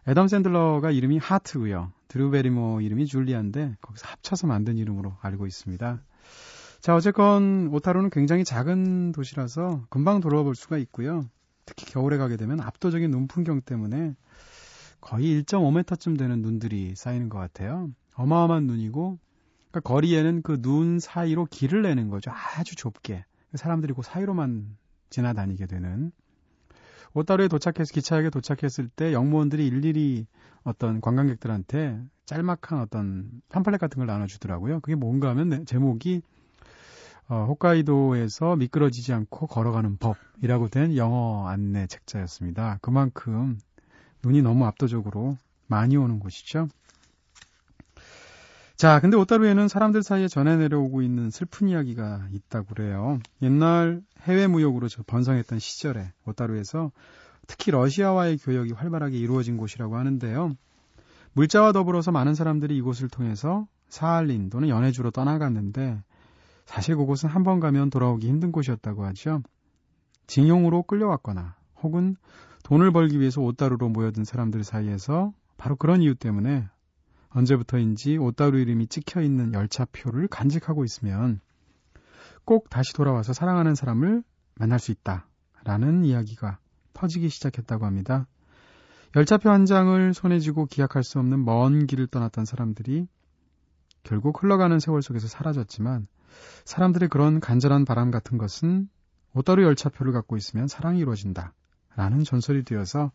애덤 0.07 0.27
샌들러가 0.27 0.91
이름이 0.91 1.17
하트고요. 1.17 1.91
드루 2.07 2.29
베리모 2.29 2.81
이름이 2.81 3.07
줄리아인데 3.07 3.77
거기서 3.81 4.07
합쳐서 4.07 4.45
만든 4.45 4.77
이름으로 4.77 5.17
알고 5.21 5.47
있습니다. 5.47 5.99
자, 6.79 6.95
어쨌건 6.95 7.69
오타루는 7.71 8.11
굉장히 8.11 8.43
작은 8.43 9.13
도시라서 9.13 9.85
금방 9.89 10.19
돌아볼 10.19 10.53
수가 10.55 10.77
있고요. 10.77 11.25
특히 11.65 11.87
겨울에 11.87 12.17
가게 12.17 12.37
되면 12.37 12.59
압도적인 12.59 13.09
눈 13.09 13.27
풍경 13.27 13.61
때문에 13.61 14.15
거의 15.01 15.41
1.5m쯤 15.43 16.17
되는 16.17 16.41
눈들이 16.41 16.95
쌓이는 16.95 17.29
것 17.29 17.39
같아요. 17.39 17.89
어마어마한 18.15 18.67
눈이고, 18.67 19.17
그러니까 19.71 19.79
거리에는 19.81 20.41
그 20.43 20.61
눈 20.61 20.99
사이로 20.99 21.45
길을 21.45 21.81
내는 21.81 22.09
거죠. 22.09 22.31
아주 22.31 22.75
좁게. 22.75 23.25
사람들이 23.55 23.93
그 23.93 24.01
사이로만 24.01 24.77
지나다니게 25.09 25.65
되는. 25.65 26.11
오따루에 27.13 27.47
도착해서 27.49 27.91
기차역에 27.93 28.29
도착했을 28.29 28.87
때 28.87 29.11
영무원들이 29.11 29.67
일일이 29.67 30.27
어떤 30.63 31.01
관광객들한테 31.01 31.99
짤막한 32.25 32.79
어떤 32.79 33.29
팜플렛 33.49 33.79
같은 33.79 33.97
걸 33.97 34.07
나눠주더라고요. 34.07 34.79
그게 34.79 34.95
뭔가 34.95 35.29
하면 35.29 35.65
제목이 35.65 36.21
어, 37.27 37.45
홋카이도에서 37.45 38.55
미끄러지지 38.57 39.13
않고 39.13 39.47
걸어가는 39.47 39.97
법이라고 39.97 40.69
된 40.69 40.95
영어 40.95 41.47
안내 41.47 41.87
책자였습니다. 41.87 42.79
그만큼 42.81 43.57
눈이 44.23 44.41
너무 44.41 44.65
압도적으로 44.65 45.37
많이 45.67 45.97
오는 45.97 46.19
곳이죠. 46.19 46.67
자, 48.75 48.99
근데 48.99 49.15
오따루에는 49.15 49.67
사람들 49.67 50.01
사이에 50.01 50.27
전해 50.27 50.57
내려오고 50.57 51.01
있는 51.03 51.29
슬픈 51.29 51.67
이야기가 51.69 52.29
있다고 52.31 52.73
그래요. 52.73 53.19
옛날 53.41 54.01
해외 54.21 54.47
무역으로 54.47 54.87
번성했던 55.05 55.59
시절에 55.59 56.11
오따루에서 56.25 56.91
특히 57.47 57.71
러시아와의 57.71 58.37
교역이 58.37 58.73
활발하게 58.73 59.17
이루어진 59.17 59.57
곳이라고 59.57 59.97
하는데요. 59.97 60.55
물자와 61.33 61.73
더불어서 61.73 62.11
많은 62.11 62.33
사람들이 62.33 62.75
이곳을 62.77 63.07
통해서 63.07 63.67
사할린 63.87 64.49
또는 64.49 64.69
연해주로 64.69 65.11
떠나갔는데 65.11 66.01
사실 66.65 66.95
그곳은 66.95 67.29
한 67.29 67.43
번 67.43 67.59
가면 67.59 67.89
돌아오기 67.89 68.27
힘든 68.27 68.51
곳이었다고 68.51 69.05
하죠. 69.05 69.43
징용으로 70.27 70.83
끌려왔거나 70.83 71.55
혹은 71.83 72.15
돈을 72.71 72.91
벌기 72.91 73.19
위해서 73.19 73.41
오따루로 73.41 73.89
모여든 73.89 74.23
사람들 74.23 74.63
사이에서 74.63 75.33
바로 75.57 75.75
그런 75.75 76.01
이유 76.01 76.15
때문에 76.15 76.69
언제부터인지 77.31 78.15
오따루 78.15 78.59
이름이 78.59 78.87
찍혀 78.87 79.19
있는 79.19 79.53
열차표를 79.53 80.29
간직하고 80.29 80.85
있으면 80.85 81.41
꼭 82.45 82.69
다시 82.69 82.93
돌아와서 82.93 83.33
사랑하는 83.33 83.75
사람을 83.75 84.23
만날 84.55 84.79
수 84.79 84.93
있다. 84.93 85.27
라는 85.65 86.05
이야기가 86.05 86.59
퍼지기 86.93 87.27
시작했다고 87.27 87.85
합니다. 87.85 88.25
열차표 89.17 89.49
한 89.49 89.65
장을 89.65 90.13
손에 90.13 90.39
쥐고 90.39 90.67
기약할 90.67 91.03
수 91.03 91.19
없는 91.19 91.43
먼 91.43 91.85
길을 91.87 92.07
떠났던 92.07 92.45
사람들이 92.45 93.05
결국 94.03 94.41
흘러가는 94.41 94.79
세월 94.79 95.01
속에서 95.01 95.27
사라졌지만 95.27 96.07
사람들의 96.63 97.09
그런 97.09 97.41
간절한 97.41 97.83
바람 97.83 98.11
같은 98.11 98.37
것은 98.37 98.87
오따루 99.33 99.61
열차표를 99.61 100.13
갖고 100.13 100.37
있으면 100.37 100.69
사랑이 100.69 100.99
이루어진다. 100.99 101.53
라는 101.95 102.23
전설이 102.23 102.63
되어서 102.63 103.11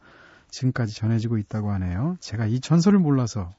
지금까지 0.49 0.95
전해지고 0.95 1.39
있다고 1.39 1.71
하네요. 1.73 2.17
제가 2.21 2.47
이 2.47 2.61
전설을 2.61 2.99
몰라서 2.99 3.53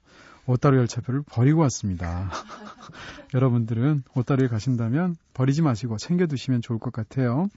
오따루 0.45 0.77
열차표를 0.77 1.23
버리고 1.23 1.61
왔습니다. 1.61 2.31
여러분들은 3.33 4.03
오따루에 4.15 4.47
가신다면 4.47 5.17
버리지 5.33 5.61
마시고 5.61 5.97
챙겨두시면 5.97 6.61
좋을 6.61 6.79
것 6.79 6.93
같아요. 6.93 7.49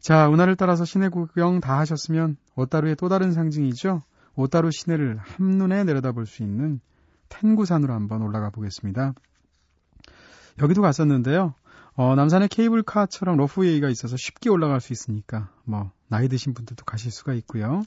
자, 0.00 0.28
운하를 0.28 0.56
따라서 0.56 0.84
시내 0.84 1.08
구경 1.08 1.60
다 1.60 1.78
하셨으면 1.78 2.36
오따루의 2.56 2.96
또 2.96 3.08
다른 3.08 3.32
상징이죠. 3.32 4.02
오따루 4.36 4.70
시내를 4.70 5.18
한눈에 5.18 5.84
내려다볼 5.84 6.26
수 6.26 6.42
있는 6.42 6.80
텐구산으로 7.28 7.92
한번 7.92 8.22
올라가 8.22 8.50
보겠습니다. 8.50 9.14
여기도 10.60 10.82
갔었는데요. 10.82 11.54
어, 11.96 12.14
남산에 12.16 12.48
케이블카처럼 12.48 13.36
러프웨이가 13.36 13.88
있어서 13.88 14.16
쉽게 14.16 14.50
올라갈 14.50 14.80
수 14.80 14.92
있으니까 14.92 15.50
뭐 15.64 15.90
나이 16.08 16.28
드신 16.28 16.54
분들도 16.54 16.84
가실 16.84 17.10
수가 17.10 17.34
있고요. 17.34 17.82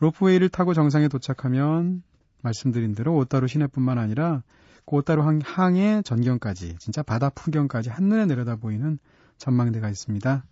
로프웨이를 0.00 0.48
타고 0.48 0.74
정상에 0.74 1.08
도착하면 1.08 2.02
말씀드린 2.42 2.94
대로 2.94 3.16
오따루 3.16 3.48
시내뿐만 3.48 3.98
아니라 3.98 4.42
그 4.86 4.96
오따루 4.96 5.22
항의 5.42 6.02
전경까지 6.02 6.76
진짜 6.78 7.02
바다 7.02 7.30
풍경까지 7.30 7.90
한눈에 7.90 8.26
내려다 8.26 8.56
보이는 8.56 8.98
전망대가 9.36 9.88
있습니다. 9.88 10.44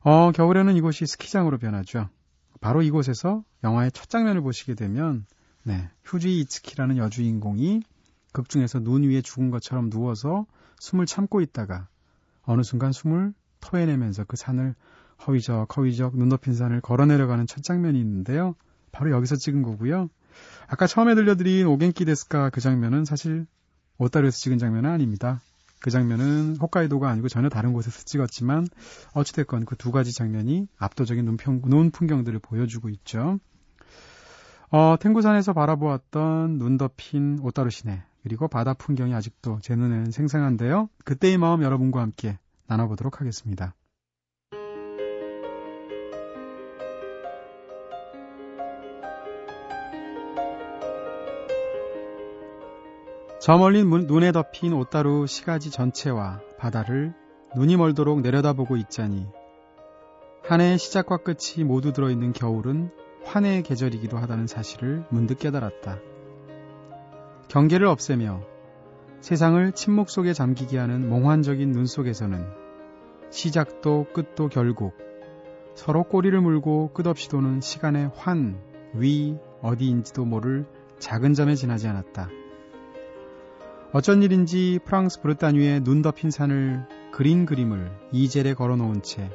어, 0.00 0.32
겨울에는 0.32 0.76
이곳이 0.76 1.06
스키장으로 1.06 1.58
변하죠. 1.58 2.08
바로 2.60 2.82
이곳에서 2.82 3.44
영화의 3.62 3.92
첫 3.92 4.08
장면을 4.08 4.40
보시게 4.40 4.74
되면 4.74 5.26
네, 5.62 5.88
휴지 6.04 6.40
이츠키라는 6.40 6.98
여주인공이 6.98 7.82
극 8.32 8.48
중에서 8.48 8.80
눈 8.80 9.02
위에 9.04 9.22
죽은 9.22 9.50
것처럼 9.50 9.90
누워서 9.90 10.46
숨을 10.80 11.06
참고 11.06 11.40
있다가 11.40 11.88
어느 12.42 12.62
순간 12.62 12.92
숨을 12.92 13.32
토해내면서 13.60 14.24
그 14.24 14.36
산을 14.36 14.74
허위적 15.26 15.76
허위적 15.76 16.16
눈 16.16 16.28
높인 16.28 16.54
산을 16.54 16.80
걸어 16.80 17.06
내려가는 17.06 17.46
첫 17.46 17.62
장면이 17.62 17.98
있는데요. 18.00 18.54
바로 18.92 19.10
여기서 19.10 19.36
찍은 19.36 19.62
거고요. 19.62 20.08
아까 20.66 20.86
처음에 20.86 21.14
들려드린 21.14 21.66
오겐키 21.66 22.04
데스카 22.04 22.50
그 22.50 22.60
장면은 22.60 23.04
사실 23.04 23.46
오타루에서 23.98 24.36
찍은 24.36 24.58
장면은 24.58 24.90
아닙니다. 24.90 25.40
그 25.80 25.90
장면은 25.90 26.56
홋카이도가 26.60 27.10
아니고 27.10 27.28
전혀 27.28 27.50
다른 27.50 27.74
곳에서 27.74 28.04
찍었지만 28.04 28.66
어찌됐건 29.12 29.66
그 29.66 29.76
두 29.76 29.92
가지 29.92 30.12
장면이 30.12 30.66
압도적인 30.78 31.24
눈평, 31.26 31.60
눈 31.66 31.90
풍경들을 31.90 32.38
보여주고 32.38 32.88
있죠. 32.88 33.38
어, 34.70 34.96
탱구산에서 34.98 35.52
바라보았던 35.52 36.58
눈 36.58 36.78
덮인 36.78 37.38
오따루 37.42 37.68
시내 37.70 38.02
그리고 38.22 38.48
바다 38.48 38.72
풍경이 38.72 39.14
아직도 39.14 39.58
제 39.60 39.76
눈에는 39.76 40.10
생생한데요. 40.10 40.88
그때의 41.04 41.36
마음 41.36 41.62
여러분과 41.62 42.00
함께 42.00 42.38
나눠보도록 42.66 43.20
하겠습니다. 43.20 43.74
저 53.44 53.58
멀리 53.58 53.84
눈에 53.84 54.32
덮인 54.32 54.72
오따루 54.72 55.26
시가지 55.26 55.70
전체와 55.70 56.40
바다를 56.56 57.12
눈이 57.54 57.76
멀도록 57.76 58.22
내려다보고 58.22 58.78
있자니 58.78 59.26
한 60.42 60.62
해의 60.62 60.78
시작과 60.78 61.18
끝이 61.18 61.62
모두 61.62 61.92
들어있는 61.92 62.32
겨울은 62.32 62.88
환해의 63.22 63.62
계절이기도 63.64 64.16
하다는 64.16 64.46
사실을 64.46 65.04
문득 65.10 65.38
깨달았다. 65.40 65.98
경계를 67.48 67.86
없애며 67.86 68.40
세상을 69.20 69.72
침묵 69.72 70.08
속에 70.08 70.32
잠기게 70.32 70.78
하는 70.78 71.06
몽환적인 71.06 71.70
눈 71.70 71.84
속에서는 71.84 72.46
시작도 73.28 74.06
끝도 74.14 74.48
결국 74.48 74.94
서로 75.74 76.04
꼬리를 76.04 76.40
물고 76.40 76.94
끝없이 76.94 77.28
도는 77.28 77.60
시간의 77.60 78.10
환, 78.14 78.58
위, 78.94 79.36
어디인지도 79.60 80.24
모를 80.24 80.64
작은 80.98 81.34
점에 81.34 81.56
지나지 81.56 81.88
않았다. 81.88 82.30
어쩐 83.94 84.24
일인지 84.24 84.80
프랑스 84.84 85.20
브르타뉴의 85.20 85.84
눈 85.84 86.02
덮인 86.02 86.32
산을 86.32 86.84
그린 87.12 87.46
그림을 87.46 87.92
이젤에 88.10 88.54
걸어 88.54 88.74
놓은 88.74 89.02
채 89.02 89.30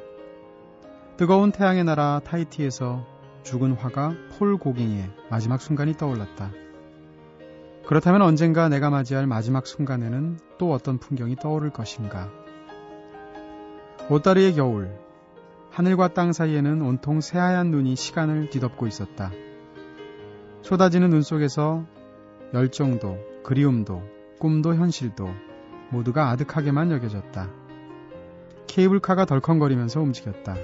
뜨거운 1.16 1.50
태양의 1.50 1.84
나라 1.84 2.20
타이티에서 2.26 3.06
죽은 3.42 3.72
화가 3.72 4.12
폴 4.38 4.58
고갱의 4.58 5.12
마지막 5.30 5.62
순간이 5.62 5.96
떠올랐다. 5.96 6.52
그렇다면 7.86 8.20
언젠가 8.20 8.68
내가 8.68 8.90
맞이할 8.90 9.26
마지막 9.26 9.66
순간에는 9.66 10.38
또 10.58 10.74
어떤 10.74 10.98
풍경이 10.98 11.36
떠오를 11.36 11.70
것인가? 11.70 12.30
오따리의 14.10 14.56
겨울, 14.56 14.94
하늘과 15.70 16.12
땅 16.12 16.34
사이에는 16.34 16.82
온통 16.82 17.22
새하얀 17.22 17.70
눈이 17.70 17.96
시간을 17.96 18.50
뒤덮고 18.50 18.86
있었다. 18.86 19.30
쏟아지는 20.60 21.08
눈 21.08 21.22
속에서 21.22 21.86
열정도, 22.52 23.16
그리움도, 23.42 24.19
꿈도 24.40 24.74
현실도 24.74 25.32
모두가 25.90 26.30
아득하게만 26.30 26.90
여겨졌다. 26.90 27.50
케이블카가 28.66 29.26
덜컹거리면서 29.26 30.00
움직였다. 30.00 30.56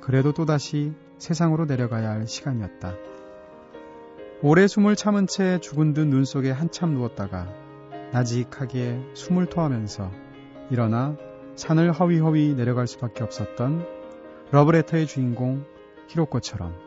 그래도 0.00 0.32
또다시 0.32 0.92
세상으로 1.18 1.64
내려가야 1.64 2.10
할 2.10 2.26
시간이었다. 2.26 2.94
오래 4.42 4.66
숨을 4.66 4.96
참은 4.96 5.26
채 5.26 5.58
죽은 5.60 5.94
듯 5.94 6.06
눈 6.06 6.24
속에 6.24 6.50
한참 6.50 6.92
누웠다가 6.94 7.48
나직하게 8.12 9.12
숨을 9.14 9.46
토하면서 9.46 10.10
일어나 10.70 11.16
산을 11.54 11.92
허위허위 11.92 12.54
내려갈 12.54 12.86
수밖에 12.86 13.24
없었던 13.24 13.86
러브레터의 14.50 15.06
주인공 15.06 15.64
히로코처럼 16.08 16.85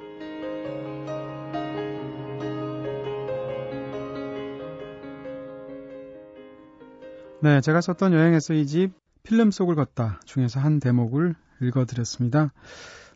네, 7.42 7.62
제가 7.62 7.82
썼던 7.82 8.14
여행 8.14 8.34
에세이집 8.34 8.92
필름 9.24 9.52
속을 9.52 9.76
걷다 9.76 10.20
중에서 10.26 10.60
한 10.60 10.80
대목을 10.80 11.36
읽어드렸습니다. 11.62 12.52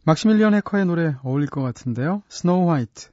막시밀리언 0.04 0.54
해커의 0.54 0.86
노래 0.86 1.16
어울릴 1.24 1.50
것 1.50 1.62
같은데요. 1.62 2.24
Snow 2.30 2.70
White. 2.70 3.10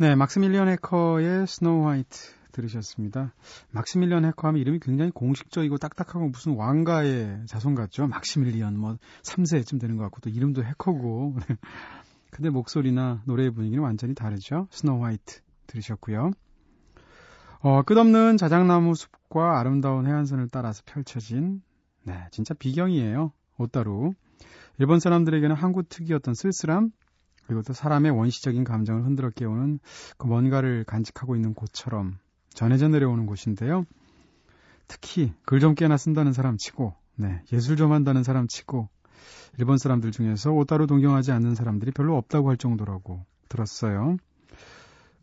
네, 0.00 0.14
막시밀리언 0.14 0.66
해커의 0.70 1.46
Snow 1.46 1.86
White 1.86 2.18
들으셨습니다. 2.52 3.34
막시밀리언 3.70 4.24
해커 4.24 4.48
하면 4.48 4.58
이름이 4.58 4.78
굉장히 4.80 5.10
공식적이고 5.10 5.76
딱딱하고 5.76 6.30
무슨 6.30 6.56
왕가의 6.56 7.42
자손 7.44 7.74
같죠? 7.74 8.06
막시밀리언 8.06 8.78
뭐 8.78 8.96
3세쯤 9.22 9.78
되는 9.78 9.98
것 9.98 10.04
같고 10.04 10.20
또 10.22 10.30
이름도 10.30 10.64
해커고. 10.64 11.36
근데 12.32 12.48
목소리나 12.48 13.20
노래의 13.26 13.50
분위기는 13.50 13.84
완전히 13.84 14.14
다르죠. 14.14 14.68
Snow 14.70 15.04
White 15.04 15.42
들으셨고요. 15.66 16.30
어, 17.60 17.82
끝없는 17.82 18.38
자작나무 18.38 18.94
숲과 18.94 19.60
아름다운 19.60 20.06
해안선을 20.06 20.48
따라서 20.50 20.82
펼쳐진 20.86 21.60
네, 22.04 22.26
진짜 22.30 22.54
비경이에요. 22.54 23.32
오따루. 23.58 24.14
일본 24.78 24.98
사람들에게는 24.98 25.54
한국 25.56 25.90
특유였던 25.90 26.32
쓸쓸함, 26.32 26.90
그리고 27.50 27.62
또 27.62 27.72
사람의 27.72 28.12
원시적인 28.12 28.62
감정을 28.62 29.04
흔들어 29.04 29.28
깨우는 29.28 29.80
그 30.18 30.28
뭔가를 30.28 30.84
간직하고 30.84 31.34
있는 31.34 31.52
곳처럼 31.52 32.16
전해져 32.54 32.86
내려오는 32.86 33.26
곳인데요. 33.26 33.86
특히 34.86 35.34
글 35.44 35.58
좀 35.58 35.74
깨나 35.74 35.96
쓴다는 35.96 36.32
사람 36.32 36.58
치고, 36.58 36.94
네, 37.16 37.42
예술 37.52 37.76
좀 37.76 37.90
한다는 37.90 38.22
사람 38.22 38.46
치고, 38.46 38.88
일본 39.58 39.78
사람들 39.78 40.12
중에서 40.12 40.52
오따로 40.52 40.86
동경하지 40.86 41.32
않는 41.32 41.56
사람들이 41.56 41.90
별로 41.90 42.16
없다고 42.18 42.50
할 42.50 42.56
정도라고 42.56 43.26
들었어요. 43.48 44.16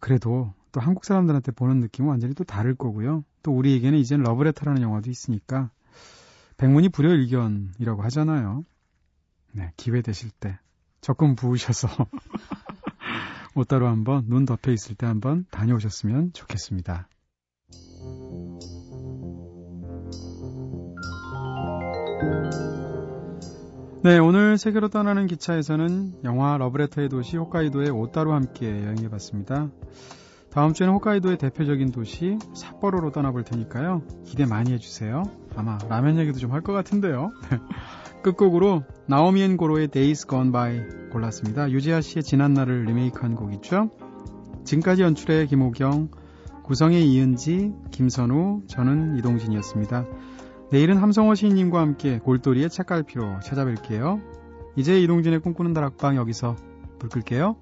그래도 0.02 0.52
또 0.74 0.82
한국 0.82 1.06
사람들한테 1.06 1.54
보는 1.54 1.80
느낌은 1.80 2.10
완전히 2.10 2.34
또 2.34 2.44
다를 2.44 2.76
거고요. 2.76 3.24
또 3.42 3.54
우리에게는 3.56 3.98
이젠 3.98 4.22
러브레터라는 4.22 4.82
영화도 4.82 5.10
있으니까 5.10 5.72
백문이 6.58 6.90
불여일견이라고 6.90 8.02
하잖아요. 8.04 8.66
네, 9.54 9.72
기회 9.78 10.02
되실 10.02 10.30
때 10.30 10.60
적금 11.02 11.36
부으셔서 11.36 11.88
못 13.56 13.68
따로 13.68 13.88
한번 13.88 14.26
눈 14.28 14.46
덮여 14.46 14.72
있을 14.72 14.96
때 14.96 15.06
한번 15.06 15.46
다녀오셨으면 15.52 16.34
좋겠습니다. 16.34 17.10
네, 24.04 24.20
오늘 24.20 24.58
세계로 24.58 24.90
떠나는 24.90 25.28
기차에서는 25.28 26.24
영화 26.24 26.58
러브레터의 26.58 27.10
도시 27.10 27.36
홋카이도의 27.36 27.90
오따로 27.90 28.34
함께 28.34 28.68
여행해 28.68 29.10
봤습니다. 29.10 29.70
다음 30.58 30.74
주에는 30.74 30.96
홋카이도의 30.96 31.38
대표적인 31.38 31.92
도시 31.92 32.40
삿포로로 32.56 33.12
떠나볼 33.12 33.44
테니까요. 33.44 34.02
기대 34.26 34.48
많이 34.48 34.74
해주세요. 34.74 35.22
아마 35.56 35.78
라면 35.88 36.18
얘기도 36.18 36.40
좀 36.40 36.52
할 36.52 36.64
것 36.64 36.74
같은데요. 36.74 37.30
끝곡으로 38.24 38.82
나오미 39.06 39.44
앤 39.44 39.56
고로의 39.56 39.90
Days 39.90 40.26
Gone 40.28 40.52
By 40.52 41.12
골랐습니다. 41.12 41.70
유재하 41.70 42.02
씨의 42.02 42.24
지난 42.24 42.56
날을 42.56 42.86
리메이크한 42.86 43.36
곡이죠. 43.36 43.92
지금까지 44.64 45.04
연출의 45.04 45.46
김호경, 45.46 46.10
구성의 46.64 47.08
이은지, 47.08 47.72
김선우, 47.92 48.64
저는 48.66 49.16
이동진이었습니다. 49.20 50.06
내일은 50.72 50.98
함성호 50.98 51.36
시인님과 51.36 51.80
함께 51.80 52.18
골돌이의 52.18 52.72
책갈피로 52.72 53.42
찾아뵐게요. 53.44 54.24
이제 54.76 55.00
이동진의 55.04 55.42
꿈꾸는 55.42 55.74
다락방 55.74 56.16
여기서 56.16 56.56
불 56.98 57.10
끌게요. 57.10 57.58